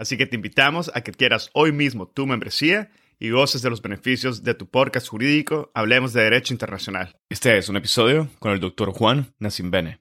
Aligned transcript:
Así 0.00 0.16
que 0.16 0.24
te 0.24 0.34
invitamos 0.34 0.90
a 0.94 1.02
que 1.02 1.12
quieras 1.12 1.50
hoy 1.52 1.72
mismo 1.72 2.08
tu 2.08 2.26
membresía 2.26 2.90
y 3.18 3.28
goces 3.28 3.60
de 3.60 3.68
los 3.68 3.82
beneficios 3.82 4.42
de 4.42 4.54
tu 4.54 4.66
podcast 4.66 5.06
jurídico 5.06 5.70
Hablemos 5.74 6.14
de 6.14 6.22
Derecho 6.22 6.54
Internacional. 6.54 7.18
Este 7.28 7.58
es 7.58 7.68
un 7.68 7.76
episodio 7.76 8.30
con 8.38 8.52
el 8.52 8.60
doctor 8.60 8.92
Juan 8.92 9.34
Bene. 9.38 10.00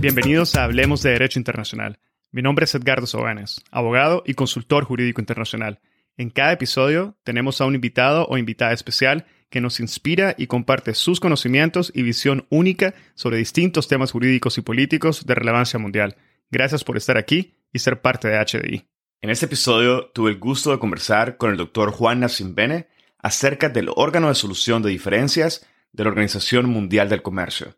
Bienvenidos 0.00 0.54
a 0.54 0.64
Hablemos 0.64 1.02
de 1.02 1.10
Derecho 1.10 1.38
Internacional. 1.38 1.98
Mi 2.32 2.40
nombre 2.40 2.64
es 2.64 2.74
Edgardo 2.74 3.06
Sobanes, 3.06 3.60
abogado 3.70 4.22
y 4.24 4.32
consultor 4.32 4.84
jurídico 4.84 5.20
internacional. 5.20 5.80
En 6.16 6.30
cada 6.30 6.52
episodio 6.52 7.18
tenemos 7.22 7.60
a 7.60 7.66
un 7.66 7.74
invitado 7.74 8.26
o 8.30 8.38
invitada 8.38 8.72
especial 8.72 9.26
que 9.50 9.60
nos 9.60 9.80
inspira 9.80 10.34
y 10.38 10.46
comparte 10.46 10.94
sus 10.94 11.20
conocimientos 11.20 11.92
y 11.94 12.02
visión 12.02 12.46
única 12.48 12.94
sobre 13.14 13.36
distintos 13.36 13.88
temas 13.88 14.12
jurídicos 14.12 14.56
y 14.58 14.62
políticos 14.62 15.26
de 15.26 15.34
relevancia 15.34 15.78
mundial. 15.78 16.16
Gracias 16.50 16.84
por 16.84 16.96
estar 16.96 17.18
aquí 17.18 17.54
y 17.72 17.80
ser 17.80 18.00
parte 18.00 18.28
de 18.28 18.38
HDI. 18.38 18.86
En 19.20 19.30
este 19.30 19.46
episodio 19.46 20.06
tuve 20.14 20.30
el 20.30 20.38
gusto 20.38 20.70
de 20.70 20.78
conversar 20.78 21.36
con 21.36 21.50
el 21.50 21.56
doctor 21.56 21.90
Juan 21.90 22.24
Bene 22.54 22.88
acerca 23.18 23.68
del 23.68 23.90
órgano 23.94 24.28
de 24.28 24.34
solución 24.34 24.82
de 24.82 24.90
diferencias 24.90 25.66
de 25.92 26.04
la 26.04 26.10
Organización 26.10 26.66
Mundial 26.66 27.08
del 27.08 27.22
Comercio. 27.22 27.76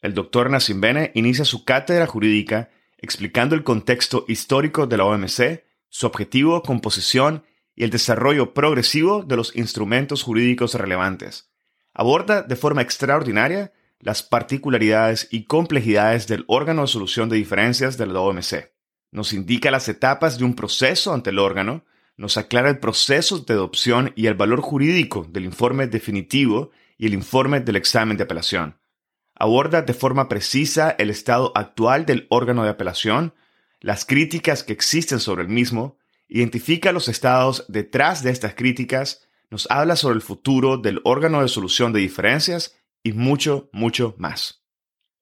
El 0.00 0.14
doctor 0.14 0.50
Bene 0.76 1.10
inicia 1.14 1.44
su 1.44 1.64
cátedra 1.64 2.06
jurídica 2.06 2.70
explicando 2.98 3.54
el 3.54 3.64
contexto 3.64 4.24
histórico 4.28 4.86
de 4.86 4.96
la 4.96 5.04
OMC, 5.04 5.64
su 5.88 6.06
objetivo, 6.06 6.62
composición 6.62 7.44
y 7.78 7.84
el 7.84 7.90
desarrollo 7.90 8.54
progresivo 8.54 9.22
de 9.22 9.36
los 9.36 9.54
instrumentos 9.54 10.24
jurídicos 10.24 10.74
relevantes. 10.74 11.48
Aborda 11.94 12.42
de 12.42 12.56
forma 12.56 12.82
extraordinaria 12.82 13.72
las 14.00 14.24
particularidades 14.24 15.28
y 15.30 15.44
complejidades 15.44 16.26
del 16.26 16.44
órgano 16.48 16.82
de 16.82 16.88
solución 16.88 17.28
de 17.28 17.36
diferencias 17.36 17.96
de 17.96 18.06
la 18.06 18.18
OMC. 18.18 18.72
Nos 19.12 19.32
indica 19.32 19.70
las 19.70 19.88
etapas 19.88 20.38
de 20.38 20.44
un 20.44 20.56
proceso 20.56 21.14
ante 21.14 21.30
el 21.30 21.38
órgano, 21.38 21.84
nos 22.16 22.36
aclara 22.36 22.68
el 22.68 22.80
proceso 22.80 23.38
de 23.38 23.54
adopción 23.54 24.12
y 24.16 24.26
el 24.26 24.34
valor 24.34 24.60
jurídico 24.60 25.24
del 25.30 25.44
informe 25.44 25.86
definitivo 25.86 26.72
y 26.96 27.06
el 27.06 27.14
informe 27.14 27.60
del 27.60 27.76
examen 27.76 28.16
de 28.16 28.24
apelación. 28.24 28.76
Aborda 29.36 29.82
de 29.82 29.94
forma 29.94 30.28
precisa 30.28 30.96
el 30.98 31.10
estado 31.10 31.52
actual 31.54 32.06
del 32.06 32.26
órgano 32.28 32.64
de 32.64 32.70
apelación, 32.70 33.34
las 33.78 34.04
críticas 34.04 34.64
que 34.64 34.72
existen 34.72 35.20
sobre 35.20 35.42
el 35.42 35.48
mismo, 35.48 35.96
identifica 36.28 36.92
los 36.92 37.08
estados 37.08 37.64
detrás 37.68 38.22
de 38.22 38.30
estas 38.30 38.54
críticas, 38.54 39.26
nos 39.50 39.66
habla 39.70 39.96
sobre 39.96 40.16
el 40.16 40.22
futuro 40.22 40.76
del 40.76 41.00
órgano 41.04 41.42
de 41.42 41.48
solución 41.48 41.92
de 41.92 42.00
diferencias 42.00 42.76
y 43.02 43.12
mucho, 43.12 43.70
mucho 43.72 44.14
más. 44.18 44.62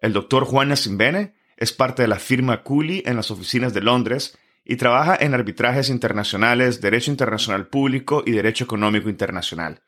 El 0.00 0.12
doctor 0.12 0.44
Juan 0.44 0.69
Nasimbene 0.69 1.34
es 1.56 1.72
parte 1.72 2.03
de 2.03 2.09
la 2.09 2.19
firma 2.19 2.62
Cooley 2.62 3.03
en 3.06 3.17
las 3.17 3.31
oficinas 3.31 3.72
de 3.72 3.81
Londres 3.81 4.37
y 4.65 4.77
trabaja 4.77 5.17
en 5.19 5.33
arbitrajes 5.33 5.89
internacionales, 5.91 6.81
derecho 6.81 7.12
internacional 7.12 7.69
público 7.69 8.25
y 8.27 8.33
derecho 8.33 8.65
económico 8.65 9.09
internacional. 9.09 9.81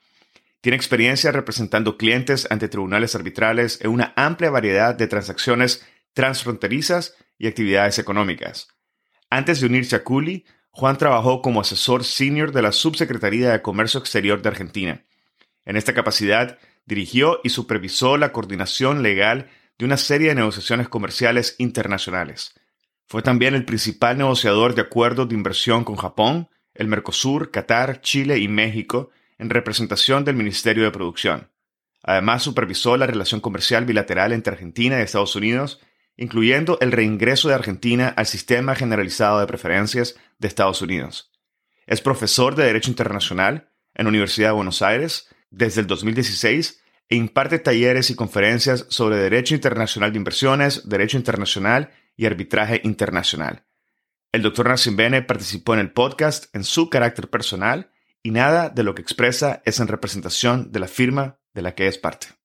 Tiene 0.61 0.77
experiencia 0.77 1.33
representando 1.33 1.97
clientes 1.97 2.47
ante 2.50 2.69
tribunales 2.69 3.15
arbitrales 3.15 3.81
en 3.83 3.91
una 3.91 4.12
amplia 4.17 4.50
variedad 4.50 4.95
de 4.95 5.09
transacciones 5.09 5.85
transfronterizas 6.15 7.15
y 7.39 7.49
actividades 7.49 7.99
económicas. 7.99 8.69
Antes 9.31 9.61
de 9.61 9.67
unirse 9.67 9.97
a 9.97 10.05
Cooley, 10.05 10.45
Juan 10.78 10.97
trabajó 10.97 11.43
como 11.43 11.61
asesor 11.61 12.05
senior 12.05 12.53
de 12.53 12.62
la 12.62 12.71
Subsecretaría 12.71 13.50
de 13.50 13.62
Comercio 13.62 13.99
Exterior 13.99 14.43
de 14.43 14.50
Argentina. 14.50 15.03
En 15.65 15.77
esta 15.77 15.93
capacidad, 15.93 16.56
dirigió 16.87 17.41
y 17.43 17.49
supervisó 17.49 18.16
la 18.16 18.31
coordinación 18.31 19.03
legal 19.03 19.50
de 19.77 19.87
una 19.87 19.97
serie 19.97 20.28
de 20.28 20.37
negociaciones 20.37 20.88
comerciales 20.88 21.56
internacionales. 21.59 22.55
Fue 23.09 23.22
también 23.22 23.56
el 23.56 23.65
principal 23.65 24.19
negociador 24.19 24.77
de 24.77 24.83
acuerdos 24.83 25.28
de 25.28 25.34
inversión 25.34 25.83
con 25.83 25.97
Japón, 25.97 26.49
el 26.75 26.87
Mercosur, 26.87 27.50
Qatar, 27.50 28.00
Chile 28.00 28.38
y 28.38 28.47
México 28.47 29.11
en 29.37 29.50
representación 29.50 30.25
del 30.25 30.37
Ministerio 30.37 30.84
de 30.84 30.93
Producción. 30.93 31.50
Además, 32.05 32.44
supervisó 32.44 32.97
la 32.97 33.09
relación 33.09 33.41
comercial 33.41 33.84
bilateral 33.84 34.33
entre 34.33 34.53
Argentina 34.53 35.00
y 35.00 35.03
Estados 35.03 35.34
Unidos 35.34 35.81
incluyendo 36.19 36.77
el 36.81 36.93
reingreso 36.93 37.49
de 37.49 37.55
Argentina 37.55 38.09
al 38.09 38.27
sistema 38.27 38.75
generalizado 38.75 39.41
de 39.41 39.47
preferencias 39.47 40.17
de 40.39 40.49
Estados 40.49 40.83
Unidos. 40.83 41.33
Es 41.87 42.03
profesor 42.03 42.55
de 42.55 42.65
Derecho 42.65 42.91
Internacional 42.91 43.71
en 43.95 44.05
la 44.05 44.11
Universidad 44.11 44.49
de 44.49 44.55
Buenos 44.56 44.83
Aires 44.83 45.29
desde 45.51 45.81
el 45.81 45.87
2016 45.87 46.83
e 47.09 47.17
imparte 47.17 47.59
talleres 47.59 48.11
y 48.11 48.15
conferencias 48.15 48.84
sobre 48.91 49.17
Derecho 49.17 49.55
Internacional 49.55 50.12
de 50.12 50.19
Inversiones, 50.19 50.87
Derecho 50.89 51.17
Internacional 51.17 51.91
y 52.17 52.27
Arbitraje 52.27 52.83
Internacional. 52.85 53.65
El 54.31 54.43
Dr. 54.43 54.77
Bene 54.93 55.23
participó 55.23 55.73
en 55.73 55.81
el 55.81 55.93
podcast 55.93 56.55
en 56.55 56.65
su 56.65 56.91
carácter 56.91 57.31
personal 57.31 57.91
y 58.23 58.33
nada 58.33 58.69
de 58.69 58.83
lo 58.83 58.95
que 58.95 59.00
expresa 59.00 59.62
es 59.65 59.81
en 59.81 59.89
representación 59.89 60.71
de 60.71 60.81
la 60.81 60.89
firma 60.89 61.39
de 61.55 61.62
la 61.62 61.75
que 61.75 61.87
es 61.87 61.97
parte. 61.97 62.38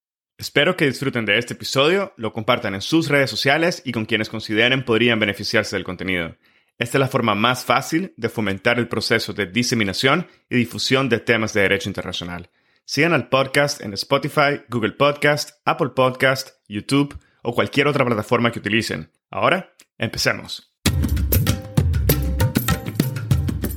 Espero 0.43 0.75
que 0.75 0.87
disfruten 0.87 1.23
de 1.23 1.37
este 1.37 1.53
episodio, 1.53 2.13
lo 2.17 2.33
compartan 2.33 2.75
en 2.75 2.81
sus 2.81 3.07
redes 3.07 3.29
sociales 3.29 3.81
y 3.85 3.93
con 3.93 4.03
quienes 4.03 4.27
consideren 4.27 4.83
podrían 4.83 5.17
beneficiarse 5.17 5.77
del 5.77 5.85
contenido. 5.85 6.35
Esta 6.77 6.97
es 6.97 6.99
la 6.99 7.07
forma 7.07 7.33
más 7.33 7.63
fácil 7.63 8.13
de 8.17 8.27
fomentar 8.27 8.77
el 8.77 8.89
proceso 8.89 9.31
de 9.31 9.45
diseminación 9.45 10.27
y 10.49 10.57
difusión 10.57 11.07
de 11.07 11.19
temas 11.19 11.53
de 11.53 11.61
derecho 11.61 11.87
internacional. 11.87 12.49
Sigan 12.83 13.13
al 13.13 13.29
podcast 13.29 13.79
en 13.79 13.93
Spotify, 13.93 14.63
Google 14.67 14.91
Podcast, 14.91 15.61
Apple 15.63 15.91
Podcast, 15.95 16.49
YouTube 16.67 17.17
o 17.41 17.55
cualquier 17.55 17.87
otra 17.87 18.03
plataforma 18.03 18.51
que 18.51 18.59
utilicen. 18.59 19.13
Ahora, 19.31 19.73
empecemos. 19.97 20.72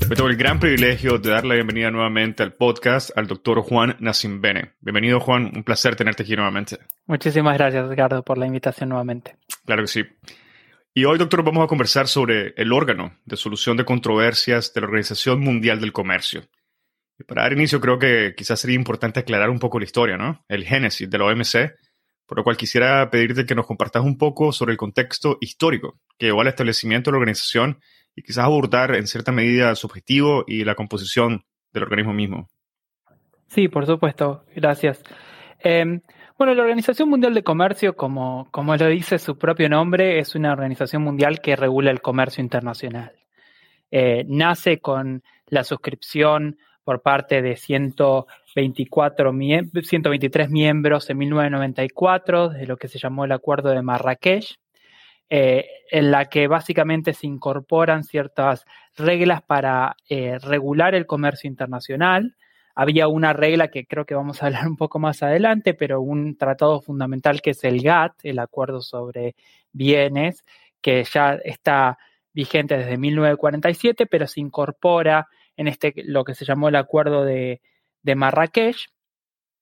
Me 0.09 0.15
tengo 0.15 0.29
el 0.29 0.37
gran 0.37 0.61
privilegio 0.61 1.19
de 1.19 1.31
darle 1.31 1.49
la 1.49 1.55
bienvenida 1.57 1.91
nuevamente 1.91 2.45
al 2.45 2.53
podcast 2.53 3.11
al 3.19 3.27
doctor 3.27 3.61
Juan 3.63 3.97
Bene. 4.41 4.75
Bienvenido, 4.81 5.19
Juan. 5.19 5.51
Un 5.53 5.65
placer 5.65 5.97
tenerte 5.97 6.23
aquí 6.23 6.37
nuevamente. 6.37 6.79
Muchísimas 7.07 7.59
gracias, 7.59 7.91
Edgardo, 7.91 8.23
por 8.23 8.39
la 8.39 8.47
invitación 8.47 8.91
nuevamente. 8.91 9.37
Claro 9.65 9.83
que 9.83 9.89
sí. 9.89 10.05
Y 10.95 11.05
hoy, 11.07 11.19
doctor, 11.19 11.43
vamos 11.43 11.65
a 11.65 11.67
conversar 11.67 12.07
sobre 12.07 12.55
el 12.57 12.73
órgano 12.73 13.19
de 13.25 13.37
solución 13.37 13.77
de 13.77 13.85
controversias 13.85 14.73
de 14.73 14.81
la 14.81 14.87
Organización 14.87 15.41
Mundial 15.41 15.81
del 15.81 15.93
Comercio. 15.93 16.45
Y 17.19 17.25
para 17.25 17.43
dar 17.43 17.55
inicio, 17.55 17.81
creo 17.81 17.99
que 17.99 18.35
quizás 18.37 18.61
sería 18.61 18.77
importante 18.77 19.19
aclarar 19.19 19.51
un 19.51 19.59
poco 19.59 19.81
la 19.81 19.87
historia, 19.87 20.17
¿no? 20.17 20.45
El 20.49 20.65
génesis 20.65 21.11
de 21.11 21.19
la 21.19 21.25
OMC, 21.25 21.75
por 22.27 22.39
lo 22.39 22.45
cual 22.45 22.57
quisiera 22.57 23.11
pedirte 23.11 23.45
que 23.45 23.57
nos 23.57 23.67
compartas 23.67 24.05
un 24.05 24.19
poco 24.19 24.53
sobre 24.53 24.71
el 24.71 24.79
contexto 24.79 25.39
histórico 25.41 25.99
que 26.17 26.27
llevó 26.27 26.43
al 26.43 26.49
establecimiento 26.49 27.11
de 27.11 27.13
la 27.13 27.19
organización 27.19 27.81
y 28.17 28.23
quizás 28.23 28.45
abordar 28.45 28.95
en 28.97 29.07
cierta 29.07 29.31
medida 29.31 29.75
su 29.75 29.87
objetivo 29.87 30.45
y 30.47 30.65
la 30.65 30.75
composición 30.75 31.45
del 31.73 31.83
organismo 31.85 32.15
mismo. 32.15 32.49
Sí, 33.47 33.69
por 33.69 33.87
supuesto, 33.87 34.45
gracias. 34.55 35.03
Em, 35.61 36.01
bueno, 36.39 36.55
la 36.55 36.63
Organización 36.63 37.09
Mundial 37.09 37.35
de 37.35 37.43
Comercio, 37.43 37.95
como, 37.95 38.49
como 38.51 38.75
lo 38.75 38.89
dice 38.89 39.19
su 39.19 39.39
propio 39.39 39.69
nombre, 39.69 40.19
es 40.19 40.35
una 40.35 40.53
organización 40.53 41.03
mundial 41.03 41.41
que 41.41 41.55
regula 41.55 41.91
el 41.91 42.01
comercio 42.01 42.43
internacional. 42.43 43.13
Eh, 43.91 44.25
nace 44.27 44.79
con 44.79 45.23
la 45.47 45.63
suscripción 45.63 46.59
por 46.83 47.03
parte 47.03 47.43
de 47.43 47.57
124 47.57 49.33
123 49.33 50.51
miembros 50.51 51.11
en 51.11 51.19
1994 51.19 52.49
de 52.51 52.67
lo 52.67 52.77
que 52.77 52.89
se 52.89 52.99
llamó 52.99 53.25
el 53.25 53.33
Acuerdo 53.33 53.71
de 53.71 53.83
Marrakech, 53.83 54.57
eh, 55.29 55.67
en 55.91 56.11
la 56.13 56.27
que 56.27 56.47
básicamente 56.47 57.13
se 57.13 57.27
incorporan 57.27 58.05
ciertas 58.05 58.65
reglas 58.97 59.43
para 59.43 59.97
eh, 60.09 60.39
regular 60.39 60.95
el 60.95 61.07
comercio 61.07 61.49
internacional. 61.49 62.37
Había 62.75 63.09
una 63.09 63.33
regla 63.33 63.69
que 63.69 63.87
creo 63.87 64.05
que 64.05 64.15
vamos 64.15 64.43
a 64.43 64.47
hablar 64.47 64.69
un 64.69 64.77
poco 64.77 64.99
más 64.99 65.23
adelante, 65.23 65.75
pero 65.75 66.01
un 66.01 66.37
tratado 66.37 66.81
fundamental 66.81 67.43
que 67.43 67.51
es 67.51 67.65
el 67.65 67.83
GATT, 67.83 68.25
el 68.25 68.39
Acuerdo 68.39 68.81
sobre 68.83 69.35
Bienes, 69.73 70.45
que 70.81 71.03
ya 71.05 71.35
está 71.45 71.99
vigente 72.33 72.77
desde 72.77 72.97
1947, 72.97 74.07
pero 74.07 74.27
se 74.27 74.41
incorpora 74.41 75.27
en 75.57 75.69
este 75.69 75.93
lo 76.05 76.23
que 76.25 76.35
se 76.35 76.45
llamó 76.45 76.69
el 76.69 76.77
Acuerdo 76.77 77.25
de, 77.25 77.63
de 78.03 78.15
Marrakech, 78.15 78.91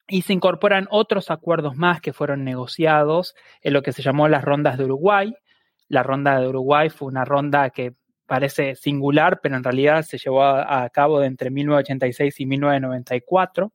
y 0.07 0.23
se 0.23 0.33
incorporan 0.33 0.87
otros 0.91 1.31
acuerdos 1.31 1.77
más 1.77 2.01
que 2.01 2.13
fueron 2.13 2.45
negociados 2.45 3.35
en 3.63 3.73
lo 3.73 3.83
que 3.83 3.93
se 3.93 4.03
llamó 4.03 4.29
las 4.29 4.45
rondas 4.45 4.77
de 4.77 4.85
Uruguay, 4.85 5.35
la 5.94 6.02
ronda 6.02 6.38
de 6.38 6.49
Uruguay 6.49 6.91
fue 6.91 7.08
una 7.08 7.25
ronda 7.25 7.70
que 7.70 7.94
parece 8.26 8.75
singular, 8.75 9.41
pero 9.43 9.56
en 9.56 9.64
realidad 9.64 10.02
se 10.02 10.19
llevó 10.19 10.43
a, 10.43 10.88
cabo 10.91 11.23
entre 11.23 11.50
1986 11.50 12.41
y 12.41 12.46
1994. 12.46 13.73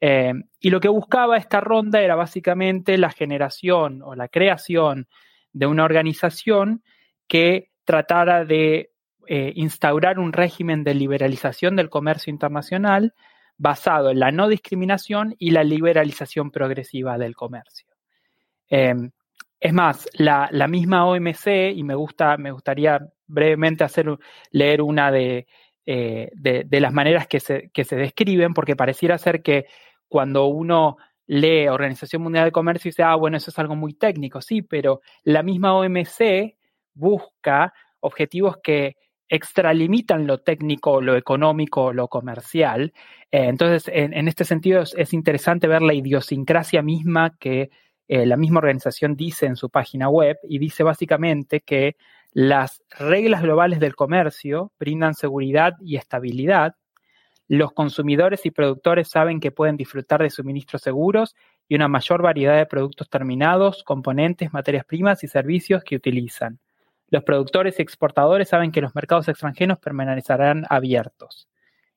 Eh, 0.00 0.32
y 0.60 0.70
lo 0.70 0.80
que 0.80 0.88
buscaba 0.88 1.36
esta 1.36 1.60
ronda 1.60 2.02
era 2.02 2.16
básicamente 2.16 2.98
la 2.98 3.10
generación 3.10 4.02
o 4.02 4.14
la 4.14 4.28
creación 4.28 5.08
de 5.52 5.66
una 5.66 5.84
organización 5.84 6.82
que 7.28 7.70
tratara 7.84 8.44
de 8.44 8.90
eh, 9.26 9.52
instaurar 9.56 10.18
un 10.18 10.32
régimen 10.32 10.84
de 10.84 10.94
liberalización 10.94 11.76
del 11.76 11.88
comercio 11.88 12.30
internacional 12.30 13.14
basado 13.56 14.10
en 14.10 14.20
la 14.20 14.30
no 14.32 14.48
discriminación 14.48 15.34
y 15.38 15.50
la 15.50 15.64
liberalización 15.64 16.50
progresiva 16.50 17.16
del 17.16 17.34
comercio. 17.34 17.88
Eh, 18.68 18.94
es 19.60 19.72
más, 19.72 20.08
la, 20.14 20.48
misma 20.68 21.06
OMC, 21.06 21.72
y 21.74 21.82
me, 21.82 21.94
gusta, 21.94 22.36
me 22.36 22.50
gustaría 22.50 23.00
brevemente 23.26 23.84
hacer, 23.84 24.06
leer 24.50 24.82
una 24.82 25.10
de, 25.10 25.46
eh, 25.86 26.30
de, 26.34 26.80
las 26.80 26.92
maneras 26.92 27.26
que 27.26 27.40
se, 27.40 27.70
que 27.72 27.84
se 27.84 27.96
describen, 27.96 28.54
porque 28.54 28.76
pareciera 28.76 29.18
ser 29.18 29.42
que 29.42 29.66
cuando 30.08 30.46
uno 30.46 30.96
lee 31.26 31.68
Organización 31.68 32.22
Mundial 32.22 32.44
de 32.44 32.52
Comercio 32.52 32.88
y 32.88 32.90
dice, 32.90 33.02
ah, 33.02 33.16
bueno, 33.16 33.36
eso 33.36 33.50
es 33.50 33.58
algo 33.58 33.74
muy 33.74 33.94
técnico, 33.94 34.40
sí, 34.40 34.62
pero 34.62 35.00
la 35.24 35.42
misma 35.42 35.74
OMC 35.74 36.56
busca 36.94 37.72
objetivos 38.00 38.56
que 38.62 38.96
extralimitan 39.28 40.26
lo 40.26 40.38
técnico, 40.38 41.00
lo 41.00 41.16
económico, 41.16 41.92
lo 41.92 42.08
comercial. 42.08 42.92
Eh, 43.32 43.46
entonces, 43.46 43.90
en, 43.92 44.28
este 44.28 44.44
sentido, 44.44 44.82
es, 44.82 45.12
interesante 45.12 45.66
ver 45.66 45.82
la 45.82 45.94
idiosincrasia 45.94 46.82
misma 46.82 47.36
que 47.38 47.70
eh, 48.08 48.26
la 48.26 48.36
misma 48.36 48.58
organización 48.58 49.16
dice 49.16 49.46
en 49.46 49.56
su 49.56 49.70
página 49.70 50.08
web 50.08 50.38
y 50.44 50.58
dice 50.58 50.82
básicamente 50.82 51.60
que 51.60 51.96
las 52.32 52.82
reglas 52.90 53.42
globales 53.42 53.80
del 53.80 53.96
comercio 53.96 54.72
brindan 54.78 55.14
seguridad 55.14 55.74
y 55.80 55.96
estabilidad. 55.96 56.76
Los 57.48 57.72
consumidores 57.72 58.44
y 58.46 58.50
productores 58.50 59.08
saben 59.08 59.40
que 59.40 59.52
pueden 59.52 59.76
disfrutar 59.76 60.22
de 60.22 60.30
suministros 60.30 60.82
seguros 60.82 61.34
y 61.68 61.74
una 61.74 61.88
mayor 61.88 62.22
variedad 62.22 62.56
de 62.56 62.66
productos 62.66 63.08
terminados, 63.08 63.82
componentes, 63.84 64.52
materias 64.52 64.84
primas 64.84 65.24
y 65.24 65.28
servicios 65.28 65.82
que 65.82 65.96
utilizan. 65.96 66.60
Los 67.08 67.24
productores 67.24 67.78
y 67.78 67.82
exportadores 67.82 68.48
saben 68.48 68.72
que 68.72 68.80
los 68.80 68.94
mercados 68.94 69.28
extranjeros 69.28 69.78
permanecerán 69.78 70.64
abiertos. 70.68 71.48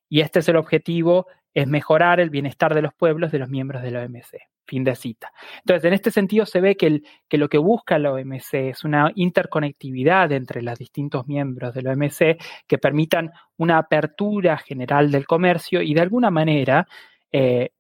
Y 0.08 0.22
este 0.22 0.40
es 0.40 0.50
el 0.50 0.56
objetivo, 0.56 1.28
es 1.54 1.68
mejorar 1.68 2.20
el 2.20 2.30
bienestar 2.30 2.74
de 2.74 2.82
los 2.82 2.94
pueblos 2.94 3.32
de 3.32 3.40
los 3.40 3.50
miembros 3.50 3.82
de 3.82 3.92
la 3.92 4.04
OMC. 4.04 4.38
Fin 4.70 4.84
de 4.84 4.96
cita. 4.96 5.32
Entonces, 5.62 5.84
en 5.86 5.94
este 5.94 6.12
sentido 6.12 6.46
se 6.46 6.62
ve 6.62 6.78
que, 6.78 7.02
lo 7.32 7.50
que 7.50 7.58
busca 7.58 7.98
la 7.98 8.14
OMC 8.14 8.54
es 8.54 8.84
una 8.84 9.12
interconectividad 9.16 10.32
entre 10.32 10.62
los 10.62 10.78
distintos 10.78 11.28
miembros 11.28 11.74
de 11.74 11.82
la 11.82 11.94
OMC 11.94 12.38
que 12.68 12.78
permitan 12.78 13.32
una 13.58 13.80
apertura 13.80 14.60
general 14.60 15.10
del 15.10 15.26
comercio 15.26 15.82
y 15.82 15.96
de 15.96 16.02
alguna 16.02 16.30
manera 16.30 16.88
eh, 17.32 17.72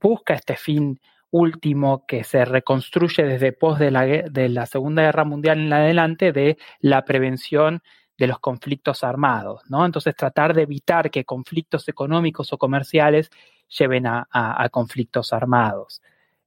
busca 0.00 0.32
este 0.32 0.56
fin 0.56 0.98
último 1.30 2.06
que 2.06 2.24
se 2.24 2.46
reconstruye 2.46 3.24
desde 3.24 3.52
pos 3.52 3.78
de 3.78 3.90
la, 3.90 4.06
de 4.06 4.48
la 4.48 4.64
Segunda 4.64 5.02
Guerra 5.02 5.24
Mundial 5.24 5.58
en 5.60 5.70
adelante 5.70 6.32
de 6.32 6.56
la 6.80 7.04
prevención 7.04 7.82
de 8.16 8.26
los 8.26 8.38
conflictos 8.38 9.04
armados, 9.04 9.60
¿no? 9.68 9.84
Entonces 9.84 10.16
tratar 10.16 10.54
de 10.54 10.62
evitar 10.62 11.10
que 11.10 11.26
conflictos 11.26 11.86
económicos 11.90 12.54
o 12.54 12.56
comerciales 12.56 13.28
lleven 13.68 14.06
a 14.06 14.68
conflictos 14.72 15.34
armados. 15.34 16.00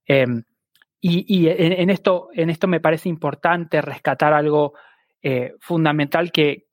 Em, 0.05 0.43
y, 0.99 1.47
en, 1.47 1.89
esto, 1.89 2.29
me 2.67 2.79
parece 2.79 3.09
importante 3.09 3.81
rescatar 3.81 4.33
algo 4.33 4.73
eh, 5.21 5.55
fundamental 5.59 6.31
que, 6.31 6.67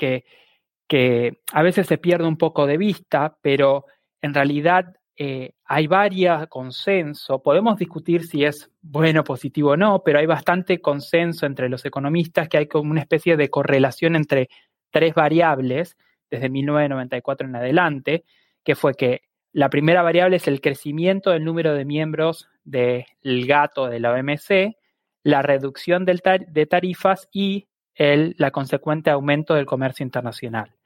a 1.52 1.62
veces 1.62 1.86
se 1.86 1.98
pierde 1.98 2.26
un 2.26 2.36
poco 2.36 2.66
de 2.66 2.76
vista, 2.76 3.36
pero 3.40 3.86
en 4.20 4.34
realidad 4.34 4.96
eh, 5.16 5.52
hay 5.64 5.86
varios 5.86 6.46
consenso. 6.48 7.42
Podemos 7.42 7.78
discutir 7.78 8.26
si 8.26 8.44
es 8.44 8.70
bueno, 8.82 9.24
positivo 9.24 9.70
o 9.70 9.76
no, 9.76 10.02
pero 10.04 10.18
hay 10.18 10.26
bastante 10.26 10.80
consenso 10.80 11.46
entre 11.46 11.68
los 11.68 11.84
economistas 11.84 12.48
que 12.48 12.58
hay 12.58 12.66
como 12.68 12.90
una 12.90 13.00
especie 13.00 13.36
de 13.36 13.48
correlación 13.48 14.14
entre 14.14 14.48
tres 14.90 15.14
variables 15.14 15.96
desde 16.30 16.48
1994 16.50 17.48
en 17.48 17.56
adelante, 17.56 18.24
que 18.62 18.74
fue 18.74 18.94
que 18.94 19.22
la 19.58 19.70
primera 19.70 20.02
variable 20.02 20.36
es 20.36 20.46
el 20.46 20.60
crecimiento 20.60 21.30
del 21.30 21.44
número 21.44 21.74
de 21.74 21.84
miembros 21.84 22.48
del 22.62 23.04
gato 23.26 23.88
de 23.88 23.98
la 23.98 24.12
OMC, 24.12 24.76
la 25.24 25.42
reducción 25.42 26.04
de 26.04 26.66
tarifas 26.70 27.28
y 27.32 27.66
el 27.96 28.36
la 28.38 28.52
consecuente 28.52 29.10
aumento 29.10 29.54
del 29.54 29.66
comercio 29.66 30.04
internacional. 30.04 30.76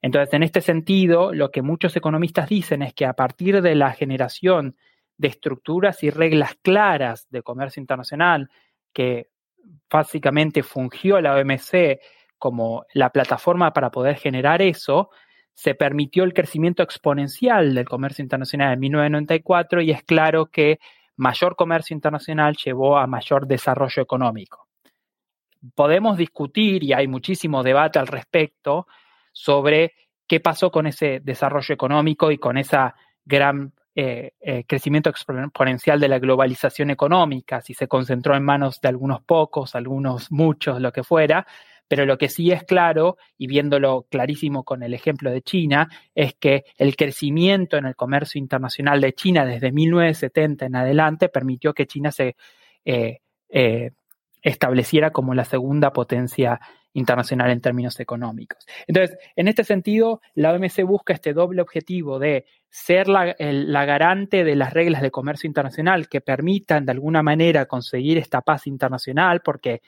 Entonces, 0.00 0.32
en 0.32 0.42
este 0.42 0.62
sentido, 0.62 1.34
lo 1.34 1.50
que 1.50 1.60
muchos 1.60 1.94
economistas 1.96 2.48
dicen 2.48 2.80
es 2.80 2.94
que 2.94 3.04
a 3.04 3.12
partir 3.12 3.60
de 3.60 3.74
la 3.74 3.92
generación 3.92 4.74
de 5.18 5.28
estructuras 5.28 6.02
y 6.02 6.08
reglas 6.08 6.56
claras 6.62 7.28
de 7.28 7.42
comercio 7.42 7.82
internacional, 7.82 8.48
que 8.94 9.28
básicamente 9.90 10.62
fungió 10.62 11.20
la 11.20 11.34
OMC 11.34 12.00
como 12.38 12.86
la 12.94 13.10
plataforma 13.10 13.74
para 13.74 13.90
poder 13.90 14.16
generar 14.16 14.62
eso, 14.62 15.10
se 15.54 15.74
permitió 15.74 16.24
el 16.24 16.34
crecimiento 16.34 16.82
exponencial 16.82 17.74
del 17.74 17.88
comercio 17.88 18.22
internacional 18.22 18.74
en 18.74 18.80
1994 18.80 19.80
y 19.82 19.92
es 19.92 20.02
claro 20.02 20.46
que 20.46 20.80
mayor 21.16 21.56
comercio 21.56 21.94
internacional 21.94 22.56
llevó 22.62 22.98
a 22.98 23.06
mayor 23.06 23.46
desarrollo 23.46 24.02
económico. 24.02 24.66
Podemos 25.74 26.18
discutir, 26.18 26.82
y 26.82 26.92
hay 26.92 27.06
muchísimo 27.06 27.62
debate 27.62 27.98
al 27.98 28.08
respecto, 28.08 28.86
sobre 29.32 29.94
qué 30.26 30.40
pasó 30.40 30.70
con 30.70 30.86
ese 30.86 31.20
desarrollo 31.22 31.72
económico 31.72 32.30
y 32.30 32.38
con 32.38 32.58
ese 32.58 32.76
gran 33.24 33.72
eh, 33.94 34.32
eh, 34.40 34.64
crecimiento 34.66 35.08
exponencial 35.08 36.00
de 36.00 36.08
la 36.08 36.18
globalización 36.18 36.90
económica, 36.90 37.60
si 37.60 37.74
se 37.74 37.86
concentró 37.86 38.34
en 38.34 38.42
manos 38.42 38.80
de 38.80 38.88
algunos 38.88 39.22
pocos, 39.22 39.76
algunos 39.76 40.32
muchos, 40.32 40.80
lo 40.80 40.92
que 40.92 41.04
fuera, 41.04 41.46
pero 41.88 42.06
lo 42.06 42.18
que 42.18 42.28
sí 42.28 42.50
es 42.50 42.64
claro, 42.64 43.16
y 43.36 43.46
viéndolo 43.46 44.06
clarísimo 44.10 44.64
con 44.64 44.82
el 44.82 44.94
ejemplo 44.94 45.30
de 45.30 45.42
China, 45.42 45.88
es 46.14 46.34
que 46.34 46.64
el 46.76 46.96
crecimiento 46.96 47.76
en 47.76 47.86
el 47.86 47.96
comercio 47.96 48.38
internacional 48.38 49.00
de 49.00 49.12
China 49.12 49.44
desde 49.44 49.72
1970 49.72 50.66
en 50.66 50.76
adelante 50.76 51.28
permitió 51.28 51.74
que 51.74 51.86
China 51.86 52.10
se 52.10 52.36
eh, 52.84 53.18
eh, 53.48 53.90
estableciera 54.42 55.10
como 55.10 55.34
la 55.34 55.44
segunda 55.44 55.92
potencia 55.92 56.60
internacional 56.94 57.50
en 57.50 57.60
términos 57.60 57.98
económicos. 57.98 58.64
Entonces, 58.86 59.18
en 59.34 59.48
este 59.48 59.64
sentido, 59.64 60.20
la 60.34 60.52
OMC 60.52 60.82
busca 60.84 61.12
este 61.12 61.32
doble 61.32 61.60
objetivo 61.60 62.18
de 62.18 62.46
ser 62.70 63.08
la, 63.08 63.34
la, 63.38 63.84
garante 63.84 64.44
de 64.44 64.54
las 64.54 64.72
reglas 64.72 65.02
de 65.02 65.10
comercio 65.10 65.48
internacional 65.48 66.08
que 66.08 66.20
permitan 66.20 66.84
de 66.86 66.92
alguna 66.92 67.22
manera 67.22 67.66
conseguir 67.66 68.18
esta 68.18 68.42
paz 68.42 68.66
internacional, 68.66 69.40
porque 69.42 69.82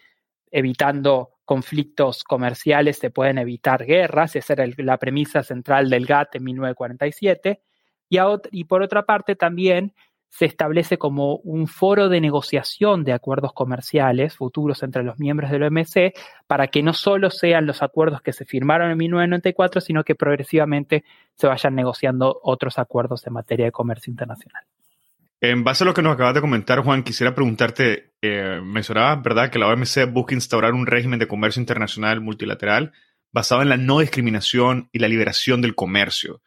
evitando 0.50 1.31
conflictos 1.45 2.25
comerciales 2.25 2.99
se 2.99 3.11
pueden 3.11 3.38
evitar 3.38 3.85
guerras, 3.85 4.37
esa 4.37 4.55
era 4.55 4.67
la 4.79 4.99
premisa 4.99 5.43
central 5.43 5.88
del 5.88 6.07
GATT 6.07 6.37
en 6.37 6.45
1947, 6.45 7.62
y, 8.09 8.19
y 8.50 8.65
por 8.65 8.83
otra 8.83 9.05
parte 9.05 9.37
también 9.37 9.95
se 10.29 10.45
establece 10.45 10.99
como 10.99 11.37
un 11.37 11.67
foro 11.67 12.09
de 12.09 12.21
negociación 12.21 13.05
de 13.05 13.12
acuerdos 13.12 13.53
comerciales 13.53 14.37
futuros 14.37 14.83
entre 14.83 15.03
los 15.03 15.19
miembros 15.19 15.50
del 15.50 15.62
OMC 15.62 16.12
para 16.47 16.67
que 16.67 16.83
no 16.83 16.93
solo 16.93 17.31
sean 17.31 17.65
los 17.65 17.83
acuerdos 17.83 18.21
que 18.21 18.35
se 18.35 18.45
firmaron 18.45 18.91
en 18.91 18.99
1994, 18.99 19.81
sino 19.81 20.05
que 20.05 20.15
progresivamente 20.15 21.05
se 21.35 21.47
vayan 21.47 21.75
negociando 21.75 22.38
otros 22.43 22.79
acuerdos 22.79 23.26
en 23.26 23.33
materia 23.33 23.67
de 23.67 23.73
comercio 23.73 24.11
internacional. 24.11 24.65
En 25.40 25.64
base 25.64 25.85
a 25.85 25.87
lo 25.87 25.93
que 25.93 26.00
nos 26.00 26.14
acabas 26.14 26.35
de 26.35 26.40
comentar, 26.40 26.81
Juan, 26.81 27.02
quisiera 27.02 27.35
preguntarte, 27.35 28.12
eh, 28.23 28.61
mencionabas, 28.64 29.23
¿verdad?, 29.23 29.50
que 29.50 29.59
la 29.59 29.69
OMC 29.69 30.07
busca 30.11 30.35
instaurar 30.35 30.73
un 30.73 30.87
régimen 30.87 31.19
de 31.19 31.28
comercio 31.28 31.61
internacional 31.61 32.23
multilateral 32.23 32.93
basado 33.33 33.61
en 33.61 33.69
la 33.69 33.76
no 33.76 33.99
discriminación 33.99 34.88
y 34.93 34.99
la 34.99 35.09
liberación 35.09 35.61
del 35.61 35.75
comercio. 35.75 36.40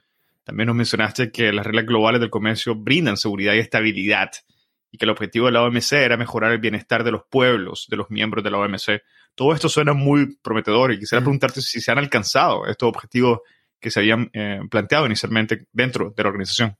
También 0.43 0.67
nos 0.67 0.75
mencionaste 0.75 1.31
que 1.31 1.53
las 1.53 1.67
reglas 1.67 1.85
globales 1.85 2.19
del 2.19 2.31
comercio 2.31 2.73
brindan 2.73 3.17
seguridad 3.17 3.53
y 3.53 3.59
estabilidad 3.59 4.31
y 4.89 4.97
que 4.97 5.05
el 5.05 5.11
objetivo 5.11 5.45
de 5.45 5.51
la 5.51 5.61
OMC 5.61 5.91
era 5.93 6.17
mejorar 6.17 6.51
el 6.51 6.57
bienestar 6.57 7.03
de 7.03 7.11
los 7.11 7.21
pueblos, 7.29 7.85
de 7.91 7.97
los 7.97 8.09
miembros 8.09 8.43
de 8.43 8.49
la 8.49 8.57
OMC. 8.57 9.03
Todo 9.35 9.53
esto 9.53 9.69
suena 9.69 9.93
muy 9.93 10.37
prometedor 10.41 10.91
y 10.91 10.97
quisiera 10.97 11.21
preguntarte 11.21 11.61
si 11.61 11.79
se 11.79 11.91
han 11.91 11.99
alcanzado 11.99 12.65
estos 12.65 12.89
objetivos 12.89 13.41
que 13.79 13.91
se 13.91 13.99
habían 13.99 14.31
eh, 14.33 14.61
planteado 14.71 15.05
inicialmente 15.05 15.67
dentro 15.71 16.11
de 16.17 16.23
la 16.23 16.29
organización. 16.29 16.75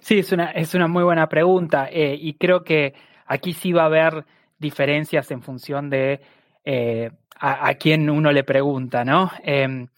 Sí, 0.00 0.18
es 0.18 0.32
una, 0.32 0.50
es 0.50 0.74
una 0.74 0.88
muy 0.88 1.04
buena 1.04 1.28
pregunta 1.28 1.88
eh, 1.90 2.16
y 2.18 2.34
creo 2.34 2.64
que 2.64 2.94
aquí 3.26 3.52
sí 3.52 3.72
va 3.72 3.82
a 3.82 3.86
haber 3.86 4.24
diferencias 4.58 5.30
en 5.30 5.42
función 5.42 5.90
de 5.90 6.20
eh, 6.64 7.10
a, 7.38 7.68
a, 7.68 7.74
quién 7.74 8.10
uno 8.10 8.32
le 8.32 8.44
pregunta, 8.44 9.04
¿no? 9.04 9.30
Em, 9.42 9.88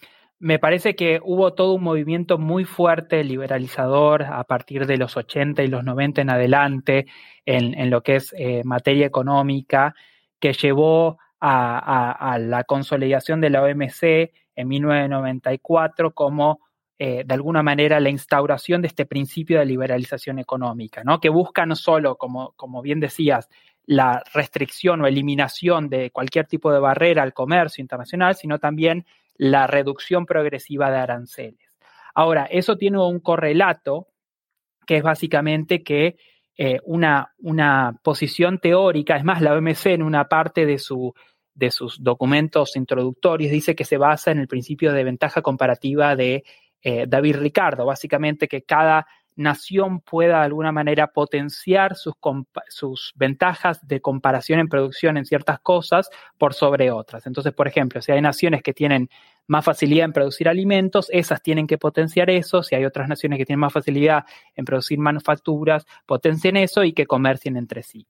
me 0.43 0.59
parece 0.59 0.97
que 0.97 1.21
hubo 1.23 1.55
todo 1.55 1.75
un 1.75 1.85
movimiento 1.85 2.37
muy 2.37 2.65
fuerte 2.65 3.23
liberalizador 3.23 4.25
a 4.25 4.43
partir 4.43 4.87
de 4.87 4.97
los 4.97 5.17
80 5.17 5.63
y 5.63 5.69
los 5.69 5.85
90 5.85 6.21
en 6.21 6.31
adelante 6.31 7.07
en, 7.47 7.91
lo 7.91 8.03
que 8.03 8.17
es 8.17 8.35
eh, 8.37 8.63
materia 8.65 9.07
económica, 9.07 9.95
que 10.41 10.53
llevó 10.53 11.19
a, 11.41 12.39
la 12.41 12.65
consolidación 12.65 13.41
de 13.41 13.51
la 13.51 13.63
OMC 13.63 14.33
en 14.57 14.69
1994 14.69 16.13
como 16.13 16.59
eh, 16.99 17.25
de 17.25 17.35
alguna 17.35 17.63
manera 17.63 18.01
la 18.01 18.11
instauración 18.11 18.83
de 18.83 18.89
este 18.89 19.07
principio 19.07 19.59
de 19.59 19.67
liberalización 19.67 20.39
económica, 20.39 21.03
¿no? 21.05 21.21
que 21.21 21.29
busca 21.29 21.67
no 21.67 21.75
solo, 21.75 22.17
como, 22.17 22.53
como 22.53 22.83
bien 22.83 23.01
decías, 23.01 23.49
la 23.85 24.23
restricción 24.33 25.01
o 25.01 25.07
eliminación 25.07 25.89
de 25.89 26.11
cualquier 26.11 26.47
tipo 26.47 26.73
de 26.73 26.79
barrera 26.79 27.23
al 27.23 27.33
comercio 27.33 27.83
internacional, 27.83 28.37
sino 28.37 28.59
también 28.59 29.07
la 29.37 29.67
reducción 29.67 30.27
progresiva 30.27 30.91
de 30.91 30.99
aranceles. 30.99 31.79
Ahora, 32.15 32.45
eso 32.45 32.77
tiene 32.77 32.99
un 32.99 33.21
correlato 33.21 34.09
que 34.87 34.99
es 34.99 35.03
básicamente 35.03 35.83
que 35.83 36.17
eh, 36.57 36.79
una, 36.85 37.33
una, 37.39 37.99
posición 38.03 38.59
teórica, 38.59 39.17
es 39.17 39.25
más, 39.25 39.41
la 39.41 39.55
OMC 39.55 39.87
en 39.87 40.03
una 40.03 40.29
parte 40.29 40.67
de, 40.67 40.79
su, 40.79 41.15
de 41.55 41.71
sus 41.71 42.03
documentos 42.03 42.77
introductorios 42.77 43.51
dice 43.51 43.75
que 43.75 43.85
se 43.85 43.97
basa 43.97 44.31
en 44.31 44.39
el 44.39 44.49
principio 44.49 44.93
de 44.93 45.05
ventaja 45.05 45.41
comparativa 45.41 46.15
de 46.15 46.45
eh, 46.83 47.07
David 47.09 47.37
Ricardo, 47.37 47.87
básicamente 47.87 48.49
que 48.49 48.63
cada 48.63 49.07
nación 49.37 50.01
pueda 50.01 50.39
de 50.41 50.45
alguna 50.45 50.73
manera 50.73 51.07
potenciar 51.07 51.97
sus, 51.97 52.15
sus, 52.69 53.13
ventajas 53.15 53.87
de 53.87 54.01
comparación 54.01 54.61
en 54.61 54.69
producción 54.69 55.17
en 55.17 55.25
ciertas 55.25 55.61
cosas 55.61 56.11
por 56.39 56.55
sobre 56.55 56.91
otras. 56.91 57.27
Entonces, 57.27 57.53
por 57.53 57.67
ejemplo, 57.67 58.03
si 58.03 58.13
hay 58.13 58.21
naciones 58.21 58.63
que 58.63 58.75
tienen 58.75 59.09
más 59.47 59.65
facilidad 59.65 60.05
en 60.05 60.13
producir 60.13 60.49
alimentos, 60.49 61.09
esas 61.11 61.43
tienen 61.43 61.67
que 61.67 61.79
potenciar 61.79 62.31
eso. 62.31 62.63
Si 62.63 62.75
hay 62.75 62.85
otras 62.85 63.09
naciones 63.09 63.39
que 63.39 63.47
tienen 63.47 63.61
más 63.61 63.73
facilidad 63.73 64.25
en 64.55 64.65
producir 64.65 64.99
manufacturas, 64.99 65.87
potencien 66.07 66.57
eso 66.57 66.85
y 66.85 66.93
que 66.93 67.07
comercien 67.07 67.57
entre 67.57 67.83
sí. 67.83 68.07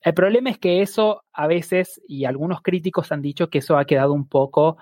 El 0.00 0.14
problema 0.14 0.50
es 0.50 0.58
que 0.58 0.82
eso 0.82 1.24
a 1.32 1.46
veces, 1.46 2.00
y 2.06 2.26
algunos 2.26 2.60
críticos 2.60 3.10
han 3.10 3.22
dicho 3.22 3.48
que 3.48 3.58
eso 3.58 3.78
ha 3.78 3.86
quedado 3.86 4.12
un 4.12 4.28
poco 4.28 4.76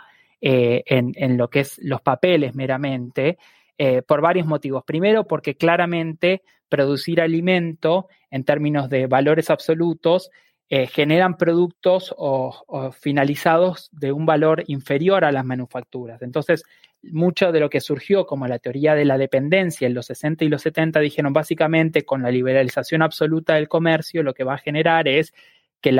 eh, 0.44 0.82
en, 0.86 1.36
lo 1.38 1.48
que 1.48 1.60
es 1.60 1.78
los 1.78 2.02
papeles 2.02 2.56
meramente, 2.56 3.38
eh, 3.78 4.02
por 4.02 4.20
varios 4.20 4.44
motivos. 4.44 4.82
Primero, 4.84 5.24
porque 5.24 5.54
claramente 5.54 6.42
producir 6.68 7.20
alimento 7.20 8.08
en 8.28 8.42
términos 8.42 8.90
de 8.90 9.06
valores 9.06 9.50
absolutos 9.50 10.30
eh, 10.68 10.88
generan 10.88 11.36
productos 11.36 12.12
o, 12.18 12.90
finalizados 12.90 13.88
de 13.92 14.10
un 14.10 14.26
valor 14.26 14.64
inferior 14.66 15.24
a 15.24 15.30
las 15.30 15.44
manufacturas. 15.44 16.22
Entonces, 16.22 16.64
mucho 17.02 17.52
de 17.52 17.60
lo 17.60 17.70
que 17.70 17.80
surgió 17.80 18.26
como 18.26 18.48
la 18.48 18.58
teoría 18.58 18.96
de 18.96 19.04
la 19.04 19.18
dependencia 19.18 19.86
en 19.86 19.94
los 19.94 20.06
60 20.06 20.44
y 20.44 20.48
los 20.48 20.62
70 20.62 20.98
dijeron 20.98 21.32
básicamente 21.32 22.04
con 22.04 22.22
la 22.22 22.32
liberalización 22.32 23.02
absoluta 23.02 23.54
del 23.54 23.68
comercio 23.68 24.24
lo 24.24 24.34
que 24.34 24.44
va 24.44 24.54
a 24.54 24.58
generar 24.58 25.06
es 25.06 25.34
que 25.80 25.92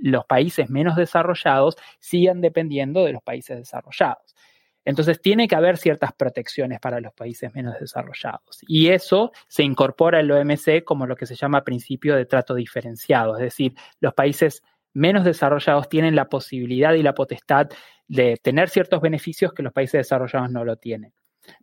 los 0.00 0.24
países 0.26 0.70
menos 0.70 0.96
desarrollados 0.96 1.76
sigan 1.98 2.40
dependiendo 2.40 3.04
de 3.04 3.12
los 3.12 3.22
países 3.22 3.56
desarrollados. 3.58 4.34
Entonces 4.84 5.20
tiene 5.20 5.48
que 5.48 5.54
haber 5.54 5.76
ciertas 5.76 6.14
protecciones 6.14 6.80
para 6.80 7.00
los 7.00 7.12
países 7.12 7.54
menos 7.54 7.78
desarrollados. 7.78 8.64
Y 8.66 8.88
eso 8.88 9.32
se 9.46 9.62
incorpora 9.62 10.20
en 10.20 10.28
la 10.28 10.36
OMC 10.36 10.82
como 10.82 11.06
lo 11.06 11.14
que 11.14 11.26
se 11.26 11.34
llama 11.34 11.62
principio 11.62 12.16
de 12.16 12.24
trato 12.24 12.54
diferenciado. 12.54 13.36
Es 13.36 13.42
decir, 13.42 13.74
los 14.00 14.14
países 14.14 14.62
menos 14.94 15.24
desarrollados 15.24 15.90
tienen 15.90 16.16
la 16.16 16.30
posibilidad 16.30 16.94
y 16.94 17.02
la 17.02 17.12
potestad 17.12 17.68
de 18.06 18.38
tener 18.42 18.70
ciertos 18.70 19.02
beneficios 19.02 19.52
que 19.52 19.62
los 19.62 19.74
países 19.74 20.00
desarrollados 20.00 20.50
no 20.50 20.64
lo 20.64 20.76
tienen. 20.76 21.12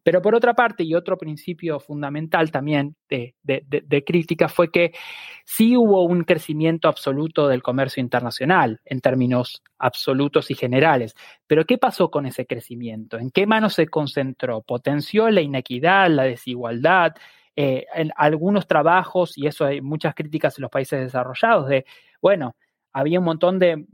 Pero 0.03 0.21
por 0.21 0.35
otra 0.35 0.53
parte, 0.53 0.83
y 0.83 0.95
otro 0.95 1.17
principio 1.17 1.79
fundamental 1.79 2.51
también 2.51 2.95
de, 3.09 4.03
crítica 4.05 4.47
fue 4.49 4.71
que 4.71 4.93
sí 5.45 5.75
hubo 5.77 6.03
un 6.03 6.23
crecimiento 6.23 6.87
absoluto 6.87 7.47
del 7.47 7.63
comercio 7.63 8.01
internacional 8.01 8.81
en 8.85 9.01
términos 9.01 9.63
absolutos 9.77 10.51
y 10.51 10.55
generales. 10.55 11.15
Pero 11.47 11.65
¿qué 11.65 11.77
pasó 11.77 12.09
con 12.09 12.25
ese 12.25 12.45
crecimiento? 12.45 13.17
¿En 13.17 13.29
qué 13.31 13.47
manos 13.47 13.73
se 13.73 13.87
concentró? 13.87 14.61
¿Potenció 14.61 15.29
la 15.29 15.41
inequidad, 15.41 16.09
la 16.09 16.23
desigualdad? 16.23 17.13
Eh, 17.57 17.85
en 17.93 18.11
algunos 18.17 18.67
trabajos, 18.67 19.37
y 19.37 19.47
eso 19.47 19.63
hay 19.65 19.79
muchas 19.79 20.13
críticas 20.13 20.57
en 20.57 20.63
los 20.63 20.71
países 20.71 20.99
desarrollados, 20.99 21.69
de, 21.69 21.85
bueno, 22.21 22.57
había 22.91 23.19
un 23.19 23.25
montón 23.25 23.59
de, 23.59 23.85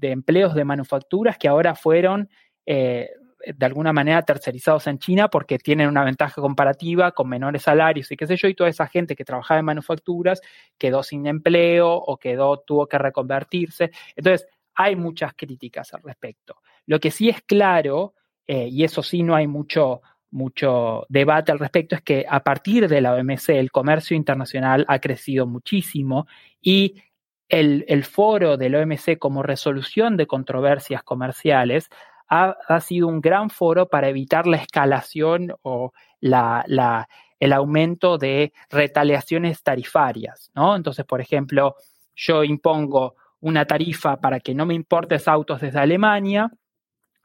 empleos 0.00 0.54
de 0.54 0.64
manufacturas 0.64 1.36
que 1.36 1.48
ahora 1.48 1.74
fueron 1.74 2.30
eh, 2.64 3.10
de 3.44 3.66
alguna 3.66 3.92
manera 3.92 4.22
tercerizados 4.22 4.86
en 4.86 4.98
China 4.98 5.28
porque 5.28 5.58
tienen 5.58 5.88
una 5.88 6.04
ventaja 6.04 6.40
comparativa 6.40 7.12
con 7.12 7.28
menores 7.28 7.62
salarios 7.62 8.10
y 8.10 8.16
qué 8.16 8.26
sé 8.26 8.36
yo, 8.36 8.48
y 8.48 8.54
toda 8.54 8.70
esa 8.70 8.86
gente 8.86 9.14
que 9.14 9.24
trabajaba 9.24 9.60
en 9.60 9.66
manufacturas 9.66 10.40
quedó 10.78 11.02
sin 11.02 11.26
empleo 11.26 11.92
o 11.92 12.16
quedó, 12.16 12.58
tuvo 12.58 12.86
que 12.86 12.98
reconvertirse. 12.98 13.90
Entonces, 14.14 14.48
hay 14.74 14.96
muchas 14.96 15.34
críticas 15.34 15.92
al 15.94 16.02
respecto. 16.02 16.56
Lo 16.86 17.00
que 17.00 17.10
sí 17.10 17.28
es 17.28 17.42
claro, 17.42 18.14
eh, 18.46 18.68
y 18.70 18.84
eso 18.84 19.02
sí 19.02 19.22
no 19.22 19.34
hay 19.34 19.46
mucho, 19.46 20.02
mucho 20.30 21.06
debate 21.08 21.52
al 21.52 21.58
respecto, 21.58 21.96
es 21.96 22.02
que 22.02 22.26
a 22.28 22.40
partir 22.40 22.88
de 22.88 23.00
la 23.00 23.14
OMC 23.14 23.50
el 23.50 23.70
comercio 23.70 24.16
internacional 24.16 24.84
ha 24.88 24.98
crecido 24.98 25.46
muchísimo 25.46 26.26
y 26.60 27.02
el, 27.48 27.84
el 27.88 28.04
foro 28.04 28.56
del 28.56 28.74
OMC 28.74 29.18
como 29.18 29.42
resolución 29.42 30.16
de 30.16 30.26
controversias 30.26 31.02
comerciales 31.02 31.88
ha, 32.28 32.80
sido 32.80 33.08
un 33.08 33.20
gran 33.20 33.50
foro 33.50 33.88
para 33.88 34.08
evitar 34.08 34.46
la 34.46 34.56
escalación 34.56 35.54
o 35.62 35.92
el 36.20 37.52
aumento 37.52 38.18
de 38.18 38.52
retaliaciones 38.70 39.62
tarifarias, 39.62 40.50
¿no? 40.54 40.74
Entonces, 40.76 41.04
por 41.04 41.20
ejemplo, 41.20 41.76
yo 42.14 42.44
impongo 42.44 43.14
una 43.40 43.64
tarifa 43.66 44.20
para 44.20 44.40
que 44.40 44.54
no 44.54 44.66
me 44.66 44.74
importes 44.74 45.28
autos 45.28 45.60
desde 45.60 45.78
Alemania, 45.78 46.50